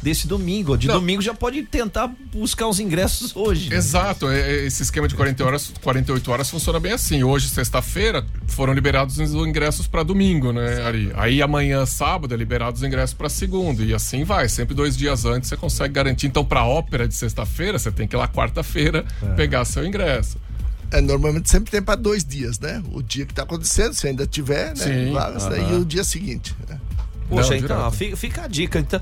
[0.00, 0.78] desse domingo.
[0.78, 3.70] De domingo já pode tentar buscar os ingressos hoje.
[3.70, 3.76] né?
[3.76, 7.24] Exato, é- é- esse esquema de 40 horas, 48 horas funciona bem assim.
[7.24, 11.12] Hoje, sexta-feira, foram liberados os ingressos para domingo, né, Ari?
[11.14, 13.82] Aí amanhã, sábado, é liberados os ingressos para segunda.
[13.82, 16.26] E assim vai, sempre dois dias antes você consegue garantir.
[16.26, 19.04] Então, para ópera de sexta-feira, você tem que ir lá quarta-feira
[19.36, 20.38] pegar seu ingresso.
[20.92, 22.82] É, normalmente sempre tem para dois dias, né?
[22.92, 24.84] O dia que tá acontecendo, se ainda tiver, né?
[24.84, 25.58] Sim, vagas, né?
[25.70, 26.54] E o dia seguinte.
[26.68, 26.80] Né?
[27.30, 28.78] Poxa, Não, então, ó, fica, fica a dica.
[28.78, 29.00] Então,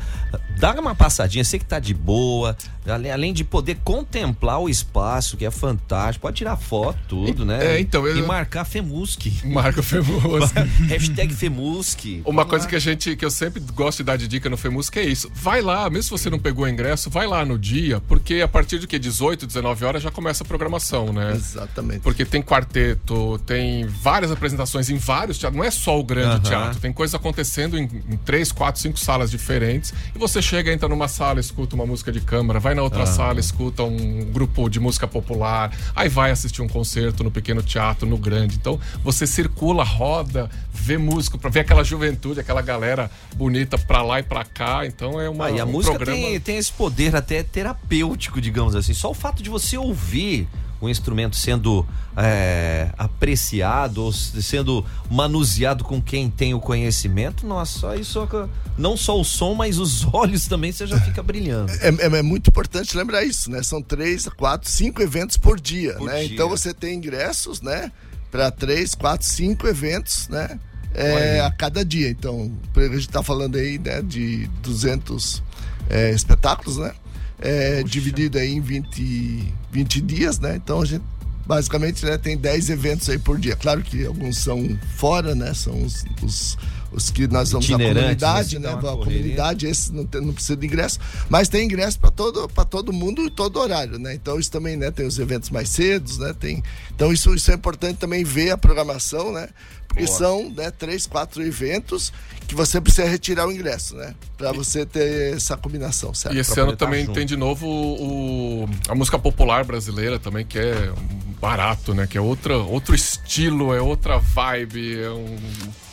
[0.59, 5.37] dá uma passadinha, sei que tá de boa, além, além de poder contemplar o espaço,
[5.37, 7.77] que é fantástico, pode tirar foto, tudo, né?
[7.77, 9.41] É, então, eu- E marcar Femusque.
[9.49, 10.53] Marca Femus.
[10.89, 12.23] Hashtag Femusque.
[12.25, 14.97] Uma coisa que a gente, que eu sempre gosto de dar de dica no FEMUSC
[14.99, 15.31] é isso.
[15.35, 18.49] Vai lá, mesmo se você não pegou o ingresso, vai lá no dia, porque a
[18.49, 21.33] partir de que 18, 19 horas já começa a programação, né?
[21.35, 22.01] Exatamente.
[22.01, 26.41] Porque tem quarteto, tem várias apresentações em vários teatros, não é só o grande Aham.
[26.41, 29.93] teatro, tem coisa acontecendo em, em três, quatro, cinco salas diferentes.
[30.15, 33.41] E você chega, entra numa sala, escuta uma música de câmara, vai na outra sala,
[33.41, 38.17] escuta um grupo de música popular, aí vai assistir um concerto no pequeno teatro, no
[38.19, 38.57] grande.
[38.57, 44.21] Então você circula, roda, vê músico, pra ver aquela juventude, aquela galera bonita pra lá
[44.21, 44.85] e pra cá.
[44.87, 46.19] Então é uma, Ah, e a um música programa.
[46.21, 48.93] tem, tem esse poder até terapêutico, digamos assim.
[48.95, 50.49] Só o fato de você ouvir
[50.81, 51.87] o instrumento sendo
[52.17, 58.29] é, apreciado ou sendo manuseado com quem tem o conhecimento, nossa, só isso,
[58.77, 61.73] não só o som, mas os olhos também você já fica brilhando.
[61.81, 63.63] É, é- é muito importante lembrar isso, né?
[63.63, 66.25] São três, quatro, cinco eventos por dia, Por né?
[66.25, 66.35] dia.
[66.35, 67.91] Então você tem ingressos, né?
[68.31, 70.59] Para três, quatro, cinco eventos, né?
[70.95, 72.09] É, a cada dia.
[72.11, 74.01] Então, a gente está falando aí, né?
[74.03, 75.43] De 200
[75.89, 76.93] é, espetáculos, né?
[77.41, 80.57] É, dividido aí em 20, 20 dias, né?
[80.57, 81.05] Então a gente
[81.47, 83.57] basicamente né, tem 10 eventos aí por dia.
[83.57, 85.55] Claro que alguns são fora, né?
[85.55, 86.59] São os, os,
[86.93, 88.69] os que nós vamos comunidade, né?
[88.69, 88.75] né?
[88.75, 89.21] Dá uma A correria.
[89.23, 90.99] comunidade, esse não, tem- não precisa de ingresso,
[91.31, 94.13] mas tem ingresso para todo, pra todo mundo e todo horário, né?
[94.15, 94.91] Então isso também, né?
[94.91, 96.35] Tem os eventos mais cedos, né?
[96.39, 96.63] Tem,
[96.95, 99.49] então isso, isso é importante também ver a programação, né?
[99.89, 100.19] Porque Boa.
[100.19, 102.13] são né, três, quatro eventos
[102.47, 104.15] que você precisa retirar o ingresso, né?
[104.37, 106.37] Para você ter essa combinação, certo?
[106.37, 107.15] E esse Pra ano tá também junto.
[107.15, 110.93] tem de novo o, o- a música popular brasileira também, que é
[111.41, 112.07] barato, né?
[112.07, 115.37] Que é outra, outro estilo, é outra vibe, é um...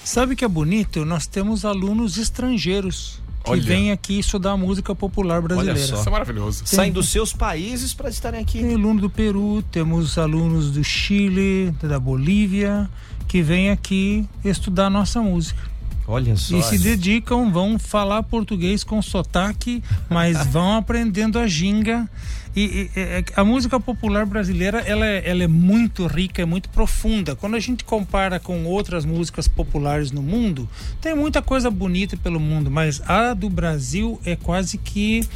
[0.04, 1.04] Sabe o que é bonito?
[1.04, 3.62] Nós temos alunos estrangeiros que Olha.
[3.62, 5.80] vêm aqui estudar música popular brasileira.
[5.80, 6.00] só.
[6.00, 6.64] Isso é maravilhoso.
[6.66, 8.60] Saem dos seus países para estarem aqui.
[8.60, 12.90] Tem aluno do Peru, temos alunos do Chile, da Bolívia,
[13.28, 15.62] que vêm aqui estudar nossa música.
[16.08, 16.58] Olha só.
[16.58, 22.10] E se dedicam, vão falar português com sotaque, mas vão aprendendo a ginga.
[22.56, 26.70] E, e- e- a música popular brasileira, ela é, ela é muito rica, é muito
[26.70, 27.36] profunda.
[27.36, 30.70] Quando a gente compara com outras músicas populares no mundo,
[31.02, 35.28] tem muita coisa bonita pelo mundo, mas a do Brasil é quase que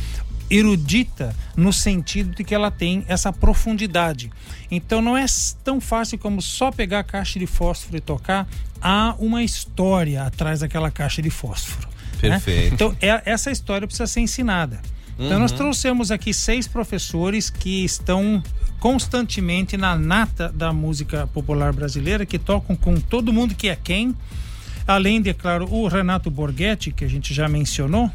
[0.49, 4.31] erudita no sentido de que ela tem essa profundidade.
[4.71, 5.25] Então não é
[5.63, 8.47] tão fácil como só pegar a caixa de fósforo e tocar.
[8.81, 11.87] Há uma história atrás daquela caixa de fósforo.
[12.21, 12.31] né?
[12.31, 12.73] Perfeito.
[12.73, 14.81] Então é- essa história precisa ser ensinada.
[15.19, 18.41] Então nós trouxemos aqui seis professores que estão
[18.79, 24.15] constantemente na nata da música popular brasileira, que tocam com todo mundo que é quem.
[24.87, 28.09] Além de, é claro, o Renato Borghetti, que a gente já mencionou.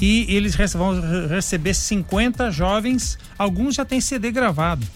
[0.00, 4.86] E eles vão re- receber 50 jovens, alguns já têm CD gravado.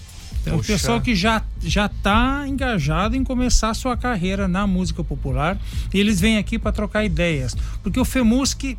[0.42, 5.03] Então, o pessoal que já já está engajado em começar a sua carreira na música
[5.03, 5.59] popular,
[5.92, 8.76] e eles vêm aqui para trocar ideias, porque o FEMUSC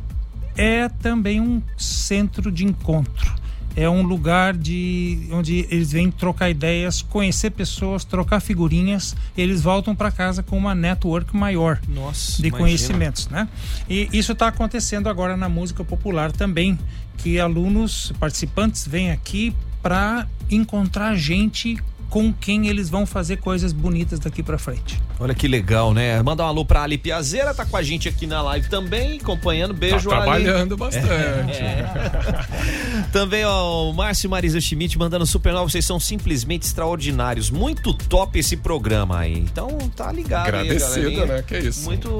[0.56, 3.42] é também um centro de encontro.
[3.74, 9.16] É um lugar de onde eles vêm trocar ideias, conhecer pessoas, trocar figurinhas.
[9.36, 12.58] Eles voltam para casa com uma network maior Nossa, de imagina.
[12.58, 13.48] conhecimentos, né?
[13.88, 16.78] E isso está acontecendo agora na música popular também,
[17.16, 21.78] que alunos, participantes vêm aqui para encontrar gente
[22.12, 25.00] com quem eles vão fazer coisas bonitas daqui para frente.
[25.18, 26.22] Olha que legal, né?
[26.22, 29.72] Mandar um alô pra Ali Piazeira, tá com a gente aqui na live também, acompanhando.
[29.72, 30.20] Tá Beijo, Ali.
[30.20, 31.08] trabalhando bastante.
[33.10, 37.50] Também, ó, o Márcio e Marisa Schmidt mandando supernova, vocês são simplesmente extraordinários.
[37.50, 39.38] Muito top esse programa aí.
[39.38, 41.42] Então, tá ligado Agradecido, aí, né?
[41.46, 41.84] Que isso.
[41.84, 42.10] Muito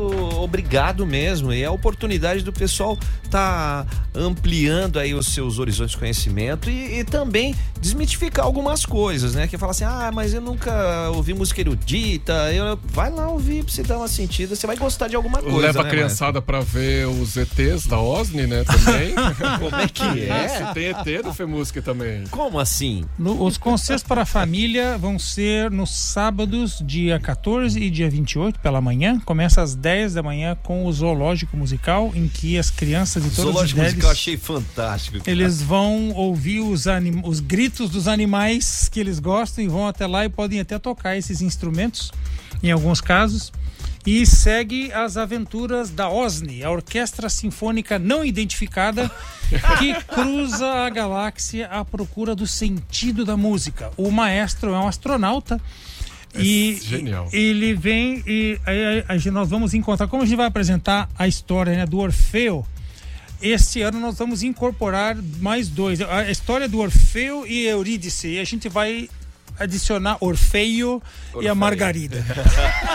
[0.40, 1.52] obrigado mesmo.
[1.52, 2.98] E é a oportunidade do pessoal
[3.30, 9.46] tá ampliando aí os seus horizontes de conhecimento e, e também desmitificar algumas coisas, né?
[9.46, 12.32] Que fala assim, ah, mas eu nunca ouvi música erudita.
[12.52, 15.58] Eu vai lá ouvir pra você dar uma sentida, você vai gostar de alguma coisa.
[15.58, 18.64] Leva né, a criançada pra ver os ETs da OSNI, né?
[18.64, 19.14] Também.
[19.58, 20.46] Como é que é?
[20.46, 20.86] Isso, tem
[21.18, 22.24] ET do FEMUSC também.
[22.30, 23.04] Como assim?
[23.18, 28.58] No- os concertos para a família vão ser nos sábados, dia 14 e dia 28,
[28.60, 29.20] pela manhã.
[29.24, 33.46] Começa às 10 da manhã com o Zoológico Musical, em que as crianças de todas
[33.46, 35.18] as Zoológico musical eu achei fantástico.
[35.18, 35.30] cara.
[35.30, 40.06] Eles vão ouvir os, anim- os gritos dos animais que eles gostam e vão até
[40.06, 42.12] lá e podem até tocar esses instrumentos,
[42.62, 43.52] em alguns casos.
[44.04, 49.10] E segue as aventuras da OSNI, a Orquestra Sinfônica Não Identificada,
[49.78, 53.90] que cruza a galáxia à procura do sentido da música.
[53.96, 55.60] O maestro é um astronauta.
[56.34, 57.28] E genial.
[57.30, 61.84] ele vem e aí, nós vamos encontrar, como a gente vai apresentar a história né,
[61.84, 62.66] do Orfeu,
[63.42, 66.00] este ano nós vamos incorporar mais dois.
[66.00, 68.28] A história do Orfeu e Eurídice.
[68.28, 69.10] E a gente vai
[69.62, 71.02] adicionar Orfeio,
[71.40, 71.54] e a.
[71.54, 72.24] Margarida.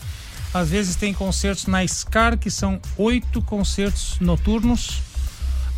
[0.55, 5.03] às vezes tem concertos na SCAR que são oito concertos noturnos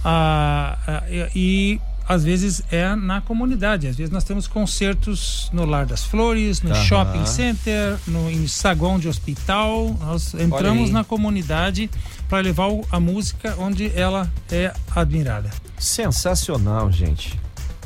[0.04, 5.64] ah, ah, e, e às vezes é na comunidade às vezes nós temos concertos no
[5.64, 6.84] Lar das Flores no Aham.
[6.84, 11.90] shopping center no em saguão de hospital nós entramos na comunidade
[12.28, 15.50] para levar a música onde ela é admirada.
[15.78, 17.38] Sensacional, gente.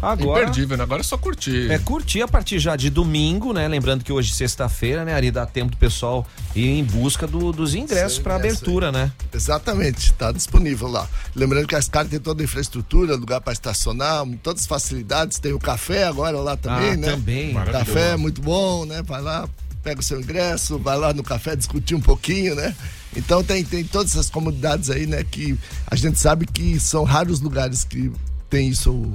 [0.02, 0.42] Agora.
[0.42, 0.82] Imperdível, né?
[0.82, 1.70] Agora é só curtir.
[1.70, 3.68] É curtir a partir já de domingo, né?
[3.68, 5.14] Lembrando que hoje, sexta-feira, né?
[5.14, 6.26] Ali dá tempo do pessoal
[6.56, 9.12] ir em busca do- dos ingressos para ingresso abertura, né?
[9.32, 11.08] Exatamente, está disponível lá.
[11.36, 15.38] Lembrando que a SCAR tem toda a infraestrutura, lugar para estacionar, todas as facilidades.
[15.38, 17.10] Tem o café agora lá também, Ah, né?
[17.12, 17.54] também.
[17.54, 19.02] Café é muito bom, né?
[19.02, 19.48] Vai lá,
[19.84, 22.74] pega o seu ingresso, vai lá no café discutir um pouquinho, né?
[23.16, 25.22] Então tem, tem todas essas comunidades aí, né?
[25.22, 28.10] Que a gente sabe que são raros lugares que
[28.50, 29.12] tem isso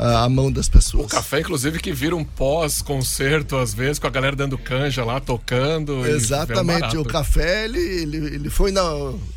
[0.00, 1.04] à mão das pessoas.
[1.04, 5.20] O café, inclusive, que vira um pós-concerto, às vezes, com a galera dando canja lá,
[5.20, 6.06] tocando.
[6.06, 8.82] Exatamente, o café ele, ele, ele foi na,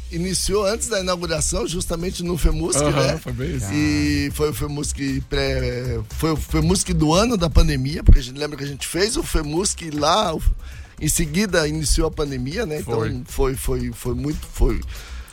[0.10, 3.18] iniciou antes da inauguração, justamente no FEMUSC, Aham, né?
[3.18, 3.68] foi bem isso.
[3.74, 8.40] E foi o FEMUSC pré, foi o FEMUSC do ano da pandemia, porque a gente
[8.40, 10.34] lembra que a gente fez o FEMUSC lá,
[11.02, 12.80] em seguida iniciou a pandemia, né?
[12.80, 13.22] Então Foi.
[13.26, 14.80] foi foi foi muito foi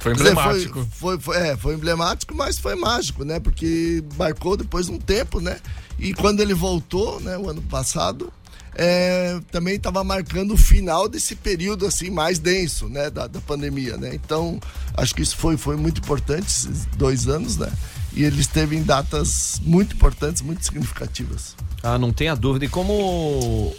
[0.00, 0.86] Foi emblemático.
[0.90, 3.38] Foi, foi, foi- é, foi emblemático, mas foi mágico, né?
[3.38, 5.58] Porque marcou depois de um tempo, né?
[5.98, 8.32] E quando ele voltou, né, o ano passado,
[8.74, 13.96] é, também estava marcando o final desse período assim mais denso, né, da, da pandemia,
[13.98, 14.10] né?
[14.14, 14.58] Então,
[14.96, 17.70] acho que isso foi, foi muito importante esses dois anos, né?
[18.14, 21.54] E ele esteve em datas muito importantes, muito significativas.
[21.82, 22.64] Ah, não tenha dúvida.
[22.64, 23.74] E como o,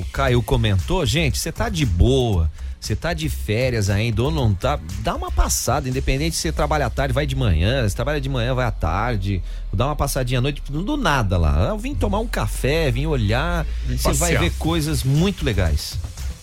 [0.00, 2.50] o Caio comentou, gente, você tá de boa,
[2.80, 6.86] você tá de férias ainda ou não tá, dá uma passada, independente se você trabalha
[6.86, 10.38] à tarde, vai de manhã, se trabalha de manhã, vai à tarde, dá uma passadinha
[10.38, 11.68] à noite, do nada lá.
[11.68, 15.98] Eu vim tomar um café, vim olhar, Vim você vai ver coisas muito legais.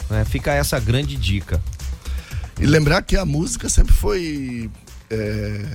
[0.10, 0.26] né?
[0.26, 1.62] Fica essa grande dica.
[2.60, 4.70] E lembrar que a música sempre foi
[5.10, 5.66] é,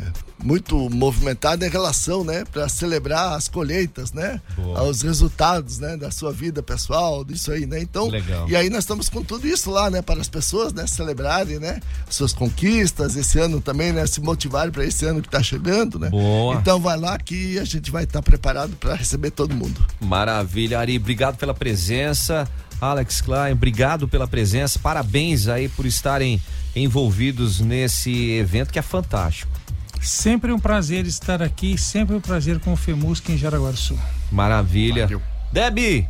[0.43, 4.83] muito movimentada em relação, né, para celebrar as colheitas, né, Boa.
[4.85, 7.81] os resultados, né, da sua vida pessoal, disso aí, né.
[7.81, 8.49] Então, Legal.
[8.49, 11.81] e aí nós estamos com tudo isso lá, né, para as pessoas, né, celebrarem, né,
[12.09, 16.09] suas conquistas esse ano também, né, se motivarem para esse ano que está chegando, né.
[16.11, 16.55] Boa.
[16.55, 19.85] Então vai lá que a gente vai estar preparado para receber todo mundo.
[20.01, 22.49] Maravilha, Ari, obrigado pela presença.
[22.81, 24.79] Alex Klein, obrigado pela presença.
[24.79, 26.41] Parabéns aí por estarem
[26.77, 29.58] envolvidos nesse evento que é fantástico.
[30.01, 33.99] Sempre um prazer estar aqui, sempre um prazer com o FEMUSC em Jaraguá do Sul.
[34.31, 35.07] Maravilha.
[35.07, 35.23] Valeu.
[35.53, 36.09] Debbie.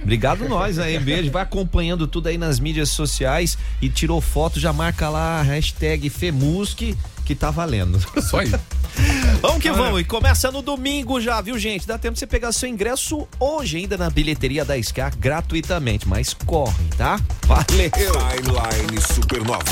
[0.00, 1.30] Obrigado nós aí, beijo.
[1.30, 6.08] Vai acompanhando tudo aí nas mídias sociais e tirou foto, já marca lá a hashtag
[6.08, 7.98] FEMUSC que tá valendo.
[8.22, 8.52] Só aí.
[9.42, 11.86] Vamos que vamos, e começa no domingo já, viu gente?
[11.86, 16.32] Dá tempo de você pegar seu ingresso hoje ainda na bilheteria da SCAR gratuitamente, mas
[16.32, 17.20] corre, tá?
[17.46, 17.90] Valeu!
[17.90, 19.62] Timeline Supernova.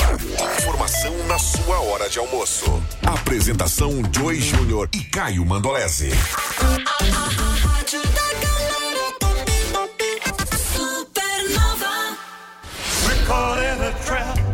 [0.59, 2.81] Informação na sua hora de almoço.
[3.03, 6.11] Apresentação Joy Júnior e Caio Mandolese.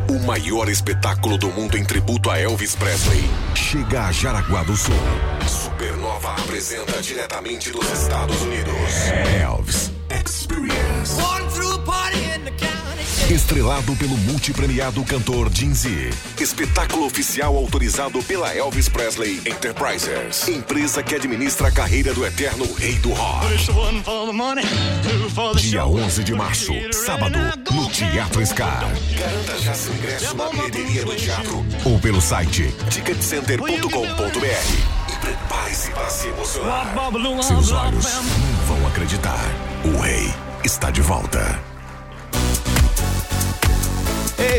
[0.07, 3.21] O maior espetáculo do mundo em tributo a Elvis Presley
[3.53, 4.95] chega a Jaraguá do Sul.
[5.45, 8.71] Supernova apresenta diretamente dos Estados Unidos.
[9.41, 11.00] Elvis Experience.
[13.31, 16.09] Estrelado pelo multipremiado cantor Jay-Z.
[16.37, 20.49] Espetáculo oficial autorizado pela Elvis Presley Enterprises.
[20.49, 23.47] Empresa que administra a carreira do eterno rei do rock.
[25.61, 27.39] Dia 11 de março, sábado,
[27.71, 28.91] no Teatro Scar.
[29.17, 34.43] Garanta já seu ingresso na bilheteria do teatro ou pelo site ticketcenter.com.br.
[35.09, 36.93] E prepare-se para se emocionar.
[37.43, 39.39] Seus olhos não vão acreditar.
[39.85, 40.33] O rei
[40.65, 41.70] está de volta.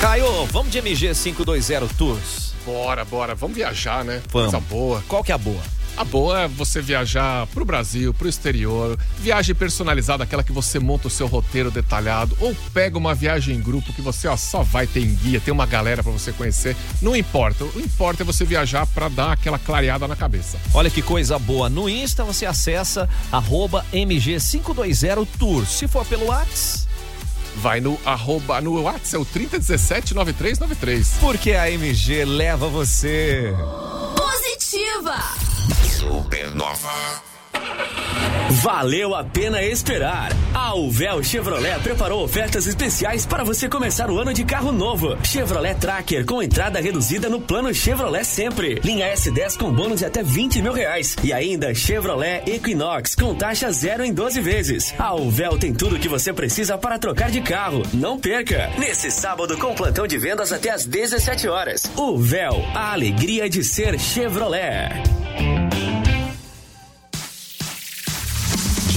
[0.00, 2.54] Caio, vamos de MG 520 Tours.
[2.64, 3.34] Bora, bora.
[3.34, 4.22] Vamos viajar, né?
[4.30, 4.50] Vamos.
[4.52, 5.02] Coisa boa.
[5.08, 5.62] Qual que é a boa?
[5.98, 11.08] A boa é você viajar pro Brasil, pro exterior, viagem personalizada, aquela que você monta
[11.08, 14.86] o seu roteiro detalhado, ou pega uma viagem em grupo que você ó, só vai
[14.86, 16.76] ter em guia, tem uma galera pra você conhecer.
[17.02, 20.56] Não importa, o importa é você viajar pra dar aquela clareada na cabeça.
[20.72, 21.68] Olha que coisa boa.
[21.68, 25.68] No Insta você acessa arroba MG520 Tours.
[25.68, 26.86] Se for pelo WhatsApp,
[27.56, 31.18] Vai no arroba, no WhatsApp, é o 3017-9393.
[31.18, 33.52] porque a MG leva você.
[34.48, 35.14] Positiva.
[35.84, 37.37] Supernova.
[38.50, 40.32] Valeu a pena esperar.
[40.54, 45.18] A Uvel Chevrolet preparou ofertas especiais para você começar o ano de carro novo.
[45.22, 48.80] Chevrolet Tracker com entrada reduzida no plano Chevrolet Sempre.
[48.82, 51.14] Linha S10 com bônus de até 20 mil reais.
[51.22, 54.94] E ainda Chevrolet Equinox com taxa zero em 12 vezes.
[54.98, 57.82] A Uvel tem tudo que você precisa para trocar de carro.
[57.92, 58.70] Não perca!
[58.78, 61.82] Nesse sábado com plantão de vendas até às 17 horas.
[61.96, 65.27] Uvel, a alegria de ser Chevrolet.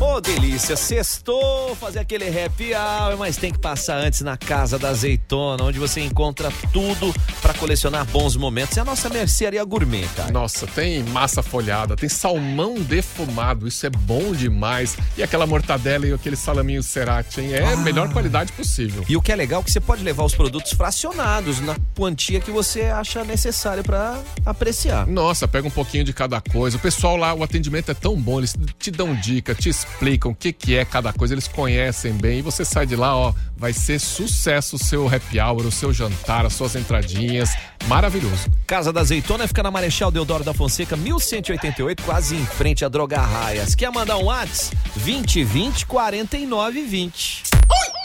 [0.00, 4.88] Ô, delícia, sextou, fazer aquele happy hour, mas tem que passar antes na Casa da
[4.88, 8.76] Azeitona, onde você encontra tudo pra colecionar bons momentos.
[8.76, 10.32] É a nossa mercearia gourmet, cara.
[10.32, 14.96] Nossa, tem massa folhada, tem salmão defumado, isso é bom demais.
[15.16, 17.54] E aquela mortadela e aquele salaminho cerati, hein?
[17.54, 19.04] É a melhor qualidade possível.
[19.08, 22.40] E o que é legal é que você pode levar os produtos fracionados na quantia
[22.40, 25.07] que você acha necessário pra apreciar.
[25.07, 26.76] Nossa, pega um pouquinho de cada coisa.
[26.76, 30.34] O pessoal lá, o atendimento é tão bom, eles te dão dica, te explicam o
[30.34, 32.38] que, que é cada coisa, eles conhecem bem.
[32.38, 35.92] E você sai de lá, ó, vai ser sucesso o seu happy hour, o seu
[35.92, 37.50] jantar, as suas entradinhas.
[37.86, 38.50] Maravilhoso.
[38.66, 43.74] Casa da Azeitona fica na Marechal Deodoro da Fonseca, 1188, quase em frente a Drogarraias.
[43.74, 44.76] Quer mandar um WhatsApp?
[44.94, 47.42] 2020 4920.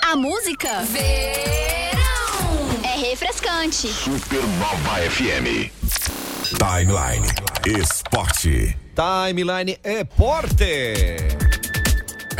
[0.05, 1.88] A música Verão é
[3.09, 3.87] refrescante.
[3.87, 5.71] Supernova FM.
[6.57, 7.27] Timeline.
[7.65, 8.77] Esporte.
[8.93, 11.48] Timeline Eporte.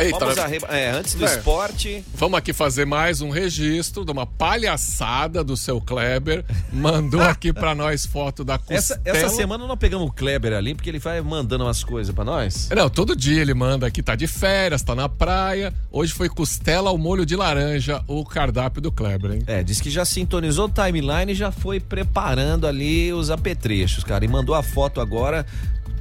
[0.00, 1.34] Eita, Vamos a re- é, antes do É.
[1.36, 2.04] esporte.
[2.14, 6.44] Vamos aqui fazer mais um registro de uma palhaçada do seu Kleber.
[6.72, 8.78] Mandou aqui pra nós foto da costela.
[8.78, 12.24] Essa, essa semana nós pegamos o Kleber ali, porque ele vai mandando umas coisas pra
[12.24, 12.68] nós.
[12.74, 15.72] Não, todo dia ele manda aqui, tá de férias, tá na praia.
[15.90, 19.42] Hoje foi costela ao molho de laranja, o cardápio do Kleber, hein?
[19.46, 24.24] É, disse que já sintonizou o timeline e já foi preparando ali os apetrechos, cara.
[24.24, 25.44] E mandou a foto agora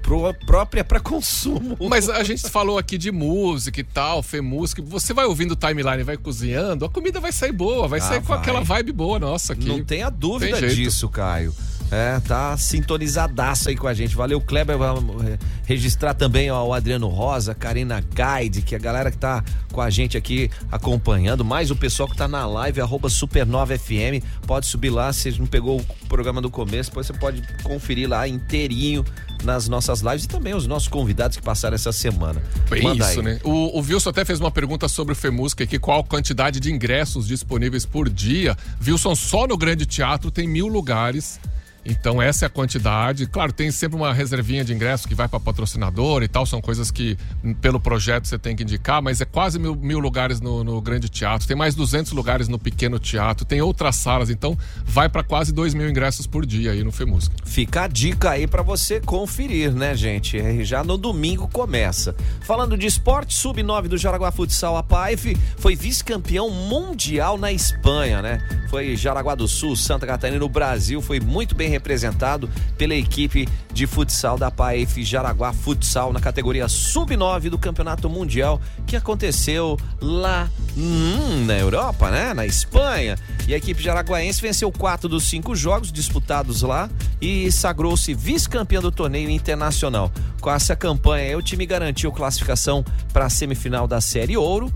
[0.01, 1.77] pro, própria pra consumo.
[1.89, 4.81] Mas a gente falou aqui de música e tal, música.
[4.81, 8.21] Você vai ouvindo o timeline, vai cozinhando, a comida vai sair boa, vai Ah, sair
[8.21, 8.37] com vai.
[8.39, 9.67] aquela vibe boa nossa aqui.
[9.67, 11.53] Não tenha dúvida Tem disso, Caio.
[11.91, 14.15] É, tá sintonizadaço aí com a gente.
[14.15, 14.77] Valeu, Kleber.
[14.77, 19.17] Vamos eh, registrar também ó, o Adriano Rosa, Karina Guide, que é a galera que
[19.17, 21.43] tá com a gente aqui acompanhando.
[21.43, 24.23] Mais o pessoal que tá na live, arroba Supernova FM.
[24.45, 28.27] Pode subir lá, se não pegou o programa do começo, depois você pode conferir lá
[28.27, 29.03] inteirinho
[29.43, 32.41] nas nossas lives e também os nossos convidados que passaram essa semana.
[32.71, 33.25] É Manda isso, aí.
[33.25, 33.39] né?
[33.43, 36.71] O, o Wilson até fez uma pergunta sobre o FEMUSCA aqui, qual a quantidade de
[36.71, 38.57] ingressos disponíveis por dia.
[38.85, 41.39] Wilson, só no Grande Teatro tem mil lugares.
[41.85, 43.25] Então essa é a quantidade.
[43.27, 46.45] Claro, tem sempre uma reservinha de ingresso que vai para patrocinador e tal.
[46.45, 49.99] São coisas que hum, pelo projeto você tem que indicar, mas é quase mil, mil
[49.99, 51.47] lugares no, no grande teatro.
[51.47, 53.45] Tem mais 200 lugares no pequeno teatro.
[53.45, 54.29] Tem outras salas.
[54.29, 57.35] Então vai para quase 2 mil ingressos por dia aí no FEMUSCA.
[57.45, 60.37] Fica a dica aí pra você conferir, né, gente?
[60.37, 62.15] É, Já no domingo começa.
[62.41, 68.39] Falando de esporte, sub-9 do Jaraguá Futsal, a PAIF foi vice-campeão mundial na Espanha, né?
[68.69, 73.87] Foi Jaraguá do Sul, Santa Catarina, no Brasil, foi muito bem representado pela equipe de
[73.87, 81.45] futsal da PAIF Jaraguá Futsal na categoria sub-9 do Campeonato Mundial que aconteceu lá hum,
[81.45, 82.33] na Europa, né?
[82.33, 83.17] Na Espanha.
[83.47, 86.89] E a equipe jaraguaense venceu quatro dos cinco jogos disputados lá
[87.21, 90.11] e sagrou-se vice-campeão do torneio internacional.
[90.39, 94.71] Com essa campanha, o time garantiu classificação para a semifinal da Série Ouro.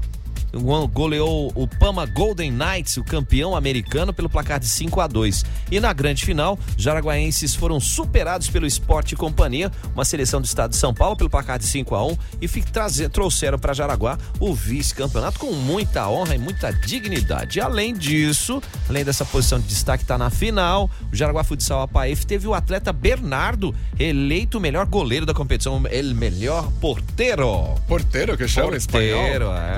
[0.58, 5.80] Goleou o Pama Golden Knights, o campeão americano, pelo placar de 5 a 2 E
[5.80, 10.94] na grande final, jaraguaenses foram superados pelo Esporte Companhia, uma seleção do estado de São
[10.94, 15.40] Paulo, pelo placar de 5 a 1 e fi- traze- trouxeram para Jaraguá o vice-campeonato
[15.40, 17.58] com muita honra e muita dignidade.
[17.58, 22.26] E além disso, além dessa posição de destaque, está na final, o Jaraguá Futsal APAEF
[22.26, 27.74] teve o atleta Bernardo, eleito o melhor goleiro da competição, ele melhor porteiro.
[27.88, 29.20] Porteiro que chama em espanhol?
[29.20, 29.76] Porteiro, é.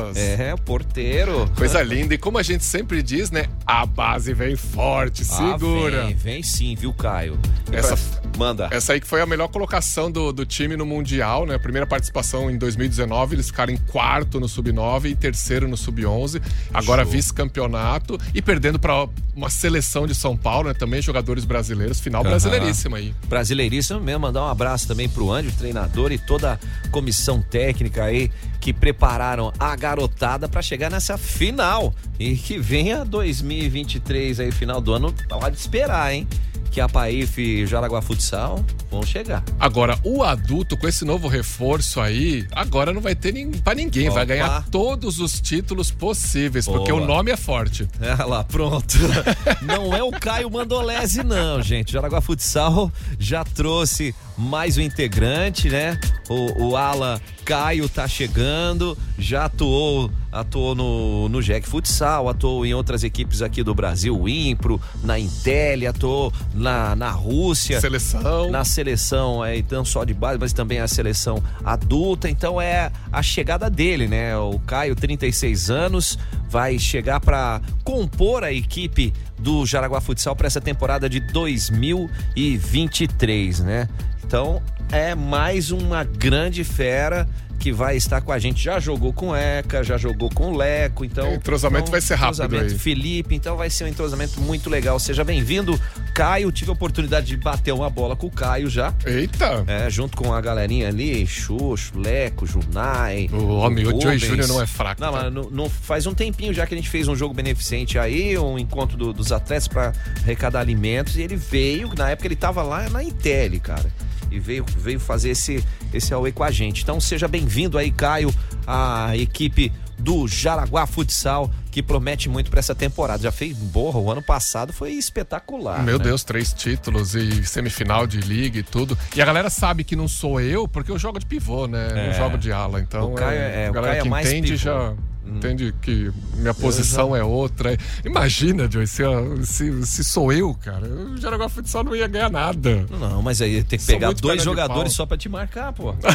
[0.00, 0.40] Guarda-metas?
[0.40, 1.50] É, porteiro.
[1.56, 2.14] Coisa linda.
[2.14, 3.46] E como a gente sempre diz, né?
[3.66, 6.02] A base vem forte, segura.
[6.02, 7.38] Ah, vem, vem sim, viu, Caio?
[7.72, 8.68] E Essa, pra- Manda.
[8.70, 11.54] essa aí que foi a melhor colocação do, do time no Mundial, né?
[11.54, 16.40] A primeira participação em 2019, eles ficaram em quarto no Sub-9 e terceiro no Sub-11.
[16.72, 20.74] Agora vice-campeonato e perdendo para uma seleção de São Paulo, né?
[20.74, 22.00] Também jogadores brasileiros.
[22.00, 22.30] Final Aham.
[22.30, 23.14] brasileiríssima aí.
[23.28, 28.04] Brasileiríssimo mesmo, mandar um abraço também pro Andy, o treinador e toda a comissão técnica
[28.04, 28.30] aí
[28.60, 31.94] que prepararam a garotada pra chegar nessa final.
[32.18, 36.26] E que venha 2023 aí, final do ano, pode esperar, hein?
[36.72, 39.42] Que a Paif e o Jaraguá Futsal vão chegar.
[39.58, 43.50] Agora, o adulto, com esse novo reforço aí, agora não vai ter nin...
[43.52, 44.08] pra ninguém.
[44.10, 44.34] Vai Opa.
[44.34, 47.02] ganhar todos os títulos possíveis, porque Boa.
[47.02, 47.88] o nome é forte.
[48.00, 48.98] É lá, pronto.
[49.62, 51.92] Não é o Caio Mandolese, não, gente.
[51.92, 55.98] Jaraguá Futsal já trouxe mais um integrante, né?
[56.28, 62.74] O, o Ala Caio tá chegando, já atuou, atuou no, no Jack Futsal, atuou em
[62.74, 67.80] outras equipes aqui do Brasil, o Impro, na Intel, atuou na, na Rússia.
[67.80, 68.50] Seleção.
[68.50, 72.28] Na seleção, é, então só de base, mas também a seleção adulta.
[72.28, 74.36] Então é a chegada dele, né?
[74.36, 76.18] O Caio, 36 anos,
[76.50, 83.88] vai chegar para compor a equipe do Jaraguá Futsal para essa temporada de 2023, né?
[84.24, 84.60] Então
[84.92, 87.28] é mais uma grande fera
[87.58, 88.62] que vai estar com a gente.
[88.62, 91.30] Já jogou com o Eca, já jogou com o Leco, então.
[91.32, 92.78] O entrosamento então, vai ser rápido entrosamento aí.
[92.78, 94.98] Felipe, então vai ser um entrosamento muito legal.
[95.00, 95.80] Seja bem-vindo,
[96.14, 96.52] Caio.
[96.52, 98.92] Tive a oportunidade de bater uma bola com o Caio já.
[99.06, 99.64] Eita!
[99.66, 103.28] É, junto com a galerinha ali, Xuxo, Leco, Junai.
[103.32, 104.18] O homem, o Joey.
[104.18, 105.30] Júnior não é fraco, Não, tá?
[105.30, 108.98] não- faz um tempinho já que a gente fez um jogo beneficente aí, um encontro
[108.98, 111.16] do- dos atletas para arrecadar alimentos.
[111.16, 113.90] E ele veio, na época ele tava lá na Intel, cara.
[114.30, 116.82] E veio, veio fazer esse, esse Aue com a gente.
[116.82, 118.34] Então seja bem-vindo aí, Caio,
[118.66, 123.22] a equipe do Jaraguá Futsal, que promete muito para essa temporada.
[123.22, 125.82] Já fez, borra, o ano passado foi espetacular.
[125.82, 126.04] Meu né?
[126.04, 128.96] Deus, três títulos e semifinal de liga e tudo.
[129.14, 131.88] E a galera sabe que não sou eu porque eu jogo de pivô, né?
[131.94, 132.06] É.
[132.08, 132.80] Não jogo de ala.
[132.80, 134.64] Então, O Caio é- a o Caio é que mais entende pivô.
[134.64, 134.94] já
[135.26, 137.76] entende que minha posição é outra.
[138.04, 139.02] Imagina, Joey, se,
[139.44, 142.86] se, se sou eu, cara, o Jaraguá Futsal não ia ganhar nada.
[142.90, 145.94] Não, mas aí tem que Sou pegar dois de jogadores só pra te marcar, pô.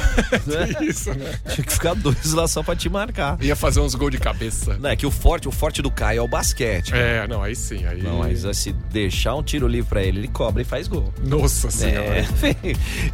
[0.77, 1.39] Que isso, né?
[1.53, 3.37] Tinha que ficar dois lá só pra te marcar.
[3.41, 4.77] Ia fazer uns gols de cabeça.
[4.79, 6.93] Não, é que o forte, o forte do Caio é o basquete.
[6.93, 7.85] É, não, aí sim.
[7.85, 8.01] Aí...
[8.01, 11.13] Não, mas se deixar um tiro livre pra ele, ele cobra e faz gol.
[11.23, 12.19] Nossa senhora.
[12.19, 12.25] É.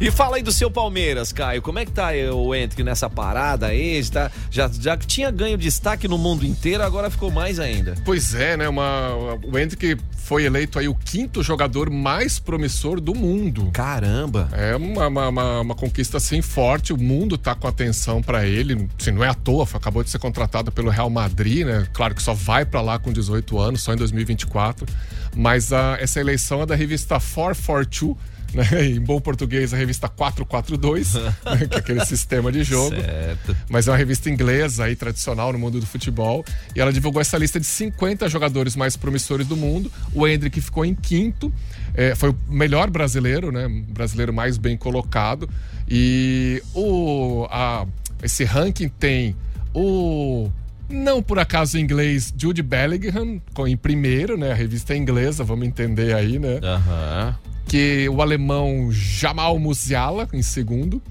[0.00, 1.62] e fala aí do seu Palmeiras, Caio.
[1.62, 4.02] Como é que tá eh, o Entry nessa parada aí?
[4.02, 7.94] Já, já, já tinha ganho destaque destaque no mundo inteiro, agora ficou mais ainda.
[8.04, 8.68] Pois é, né?
[8.68, 13.70] Uma, o Hendrick foi eleito aí o quinto jogador mais promissor do mundo.
[13.72, 14.50] Caramba!
[14.52, 16.92] É uma, uma, uma, uma conquista assim forte.
[16.92, 18.86] O mundo tá com atenção para ele.
[19.00, 21.88] Assim, não é à toa, acabou de ser contratado pelo Real Madrid, né?
[21.94, 24.86] Claro que só vai para lá com 18 anos, só em 2024.
[25.34, 28.37] Mas a, essa eleição é da revista 442.
[28.54, 28.64] Né?
[28.96, 31.34] Em bom português, a revista 442, né?
[31.68, 32.96] que é aquele sistema de jogo.
[32.96, 33.56] Certo.
[33.68, 36.44] Mas é uma revista inglesa aí, tradicional no mundo do futebol.
[36.74, 39.90] E ela divulgou essa lista de 50 jogadores mais promissores do mundo.
[40.14, 41.52] O Hendrick ficou em quinto.
[41.94, 43.68] É, foi o melhor brasileiro, né?
[43.88, 45.48] Brasileiro mais bem colocado.
[45.88, 47.86] E o, a-
[48.22, 49.36] esse ranking tem
[49.74, 50.50] o.
[50.90, 54.52] Não por acaso em inglês, Jude Bellingham, em primeiro, né?
[54.52, 56.60] A revista é inglesa, vamos entender aí, né?
[56.62, 57.36] Aham.
[57.68, 61.02] Que o alemão Jamal Musiala em segundo,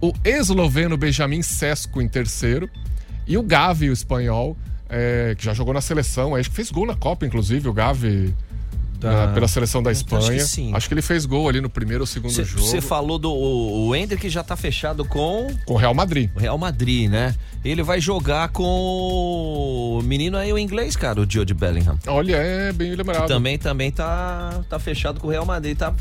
[0.00, 2.68] o esloveno Benjamin Sesko em terceiro
[3.26, 4.56] e o Gavi, o espanhol,
[4.88, 8.34] é, que já jogou na seleção, acho que fez gol na Copa, inclusive, o Gavi.
[9.00, 10.44] Da- pela seleção da Acho que Espanha.
[10.44, 10.70] sim.
[10.74, 12.62] Acho que ele fez gol ali no primeiro ou segundo jogo.
[12.62, 16.30] Você falou do o, Hendrick já tá fechado com Com o Real Madrid.
[16.36, 17.34] o Real Madrid, né?
[17.64, 18.64] Ele vai jogar com
[19.98, 21.98] o menino aí, o inglês, cara, o Jude Bellingham.
[22.06, 23.22] Olha, é bem lembrado.
[23.22, 25.92] Que também, também tá, tá fechado com o Real Madrid, tá...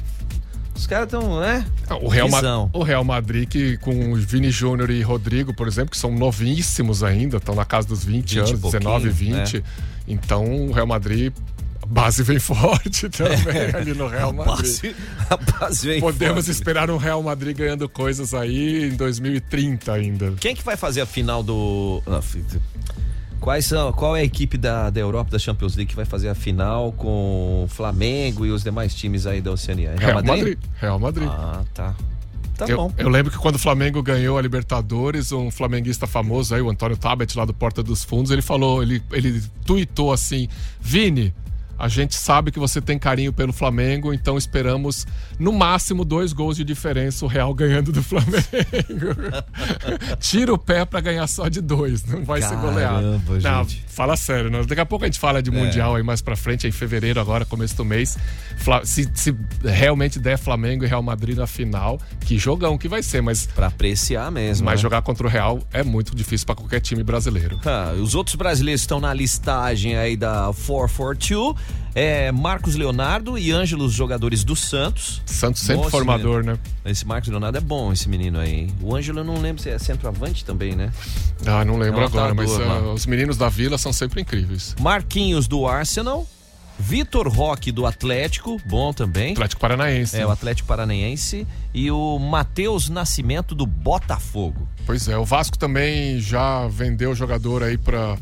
[0.75, 1.65] Os caras estão, né?
[1.89, 2.69] Ah, O Real, Visão.
[2.71, 7.03] o Real Madrid, que com o Vini Júnior e Rodrigo, por exemplo, que são novíssimos
[7.03, 9.57] ainda, estão na casa dos 20, 20 e anos, 19, pouquinho, 20.
[9.57, 9.63] né?
[10.07, 11.33] Então o Real Madrid,
[11.89, 14.57] base vem forte também ali no Real Madrid.
[14.57, 14.95] base-
[15.29, 16.51] a base vem Podemos forte.
[16.51, 20.33] esperar um Real Madrid ganhando coisas aí em 2030 ainda.
[20.39, 22.01] Quem que vai fazer a final do...
[23.39, 26.27] Quais são, qual é a equipe da, da Europa, da Champions League, que vai fazer
[26.27, 29.95] a final com o Flamengo e os demais times aí da Oceania?
[29.97, 30.57] É Real Madrid.
[30.79, 31.29] Real Madrid.
[31.31, 31.95] Ah, tá.
[32.57, 32.93] Tá eu, bom.
[32.97, 36.97] eu lembro que quando o Flamengo ganhou a Libertadores, um flamenguista famoso aí, o Antônio
[36.97, 40.49] Tabet, lá do Porta dos Fundos, ele falou, ele, ele tuitou assim:
[40.81, 41.33] Vini,
[41.79, 45.07] a gente sabe que você tem carinho pelo Flamengo, então esperamos
[45.39, 48.35] no máximo dois gols de diferença, o Real ganhando do Flamengo.
[50.19, 52.95] Tira o pé pra ganhar só de dois, não vai ser goleado.
[53.19, 53.85] Caramba, Não, gente.
[53.87, 54.61] fala sério, né?
[54.67, 57.45] daqui a pouco a gente fala de Mundial aí mais pra frente, em fevereiro agora,
[57.45, 58.17] começo do mês.
[58.83, 63.21] Se, se realmente der Flamengo e Real Madrid na final, que jogão que vai ser,
[63.21, 64.65] mas Pra apreciar mesmo.
[64.65, 64.81] mas né?
[64.81, 67.59] jogar contra o Real é muito difícil pra qualquer time brasileiro.
[67.65, 71.55] Ah, os outros brasileiros estão na listagem aí da 442.
[71.95, 75.21] É Marcos Leonardo e Ângelo, os jogadores do Santos.
[75.25, 76.57] Santos sempre Bom formador, né?
[76.85, 78.51] Esse Marcos Leonardo é bom, esse menino aí.
[78.51, 78.75] hein?
[78.81, 80.91] O Ângelo eu não lembro se é centroavante também, né?
[81.45, 82.93] Ah, não lembro É um agora, mas lá.
[82.93, 84.75] os meninos da Vila são sempre incríveis.
[84.79, 86.27] Marquinhos do Arsenal.
[86.81, 89.33] Vitor Roque do Atlético, bom também.
[89.33, 90.15] Atlético Paranaense.
[90.15, 91.45] É, o Atlético Paranaense.
[91.73, 94.65] E o Matheus Nascimento do Botafogo.
[94.85, 98.17] Pois é, o Vasco também já vendeu o jogador aí pra,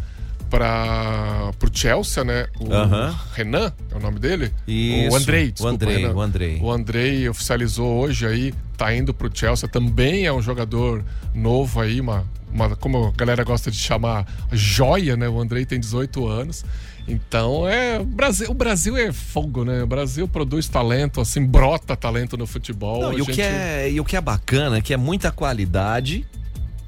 [0.49, 2.47] pra, pro Chelsea, né?
[2.59, 3.15] O Aham.
[3.33, 4.51] Renan, é o nome dele?
[4.67, 5.73] Isso, O Andrei, o desculpa.
[5.75, 6.13] Andrei, Renan.
[6.13, 6.59] o Andrei.
[6.61, 11.99] O Andrei oficializou hoje aí, tá indo pro Chelsea, também é um jogador novo aí,
[12.01, 15.27] uma, uma, como a galera gosta de chamar, joia, né?
[15.29, 16.65] O Andrei tem 18 anos.
[17.09, 17.97] Então é.
[17.99, 19.81] O Brasil, o Brasil é fogo, né?
[19.81, 23.01] O Brasil produz talento, assim, brota talento no futebol.
[23.01, 25.31] Não, e, o gente- que é, e o que é bacana é que é muita
[25.31, 26.27] qualidade,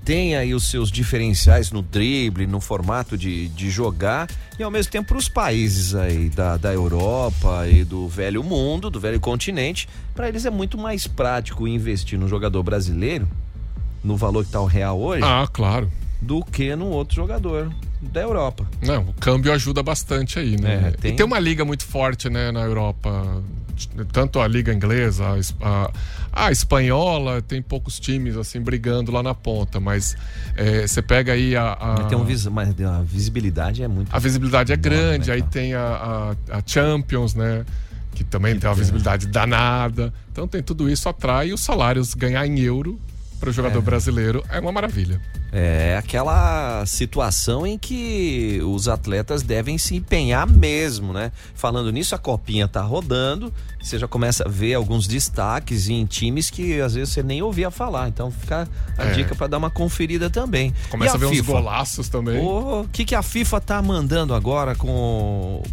[0.10, 4.92] tem aí os seus diferenciais no drible, no formato de, de jogar, e ao mesmo
[4.92, 9.88] tempo para os países aí da, da Europa e do velho mundo, do velho continente,
[10.16, 13.28] para eles é muito mais prático investir no jogador brasileiro,
[14.04, 15.92] no valor que tá o real hoje, Ah, claro.
[16.20, 18.66] do que no outro jogador da Europa.
[18.82, 20.86] Não, o câmbio ajuda bastante aí, né?
[20.88, 23.44] É, tem- E tem uma liga muito forte, né, na Europa.
[24.12, 25.24] Tanto a liga inglesa,
[25.62, 25.92] a,
[26.32, 29.80] a, a espanhola, tem poucos times, assim, brigando lá na ponta.
[29.80, 30.16] Mas
[30.56, 31.74] é, você pega aí a...
[31.74, 32.04] a...
[32.06, 34.14] Tem um vis, mas a visibilidade é muito.
[34.14, 37.66] A visibilidade é grande, né, aí tem a, a, a Champions, né?
[38.14, 40.14] Que também tem uma visibilidade danada.
[40.32, 43.00] Então tem tudo isso atrai e os salários ganhar em euro
[43.40, 43.82] para o jogador É.
[43.82, 45.20] brasileiro é uma maravilha.
[45.52, 51.32] É aquela situação em que os atletas devem se empenhar mesmo, né?
[51.56, 56.50] Falando nisso, a copinha tá rodando, você já começa a ver alguns destaques em times
[56.52, 58.08] que às vezes você nem ouvia falar.
[58.10, 58.68] Então fica
[58.98, 59.12] a É.
[59.14, 60.74] dica para dar uma conferida também.
[60.90, 61.52] Começa E a ver uns FIFA?
[61.54, 62.38] golaços também.
[62.40, 65.64] O que, que a FIFA tá mandando agora com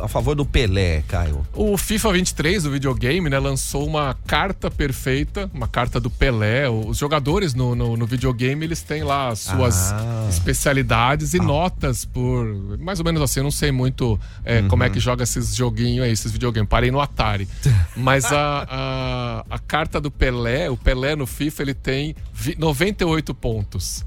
[0.00, 1.46] a favor do Pelé, Caio?
[1.54, 6.68] O FIFA 23, o videogame, né, lançou uma carta perfeita, uma carta do Pelé.
[6.68, 10.26] Os jogadores no, no, no videogame, eles têm lá as suas Ah.
[10.30, 12.78] especialidades e notas por...
[12.78, 16.04] Mais ou menos assim, eu não sei muito é, como é que joga esses joguinhos
[16.06, 16.68] aí, esses videogames.
[16.68, 17.48] Parei no Atari.
[17.96, 23.34] Mas a, a, a carta do Pelé, o Pelé no FIFA, ele tem vi- 98
[23.34, 24.04] pontos.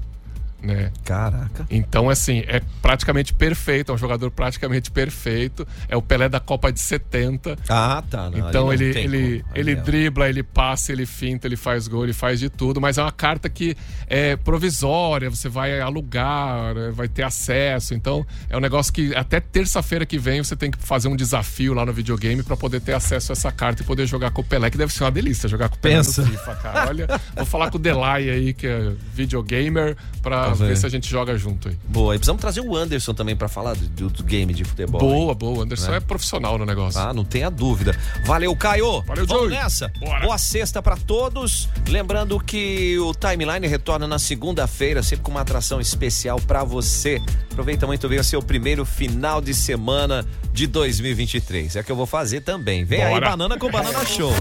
[0.60, 0.90] Né?
[1.04, 1.66] Caraca.
[1.70, 5.66] Então, assim, é praticamente perfeito, é um jogador praticamente perfeito.
[5.88, 7.56] É o Pelé da Copa de 70.
[7.68, 8.28] Ah, tá.
[8.30, 9.56] Não, então ele, ele, como.
[9.56, 13.02] ele dribla, ele passa, ele finta, ele faz gol, ele faz de tudo, mas é
[13.02, 17.94] uma carta que é provisória, você vai alugar, né, vai ter acesso.
[17.94, 21.72] Então, é um negócio que até terça-feira que vem você tem que fazer um desafio
[21.74, 24.44] lá no videogame pra poder ter acesso a essa carta e poder jogar com o
[24.44, 26.22] Pelé, que deve ser uma delícia jogar com o Pelé Pensa.
[26.22, 26.88] no FIFA, cara.
[26.88, 27.06] Olha,
[27.36, 31.08] vou falar com o Delay aí, que é videogamer, pra Tá ver se a gente
[31.10, 31.76] joga junto aí.
[31.88, 35.00] Boa, e precisamos trazer o Anderson também pra falar do, do game de futebol.
[35.00, 35.36] Boa, hein?
[35.38, 35.58] boa.
[35.58, 35.96] O Anderson Né?
[35.96, 37.00] é profissional no negócio.
[37.00, 37.96] Ah, não tenha dúvida.
[38.24, 39.02] Valeu, Caio.
[39.02, 39.50] Valeu, Vamos Joey.
[39.58, 39.90] nessa.
[40.00, 40.20] Bora.
[40.24, 41.68] Boa sexta pra todos.
[41.88, 47.20] Lembrando que o Timeline retorna na segunda-feira, sempre com uma atração especial pra você.
[47.50, 51.76] Aproveita muito bem o seu primeiro final de semana de 2023.
[51.76, 52.84] É o que eu vou fazer também.
[52.84, 53.30] Vem aí, Bora.
[53.30, 54.32] Banana com Banana Show.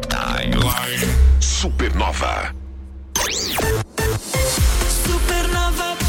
[1.40, 2.54] Supernova.
[5.08, 6.07] Supernova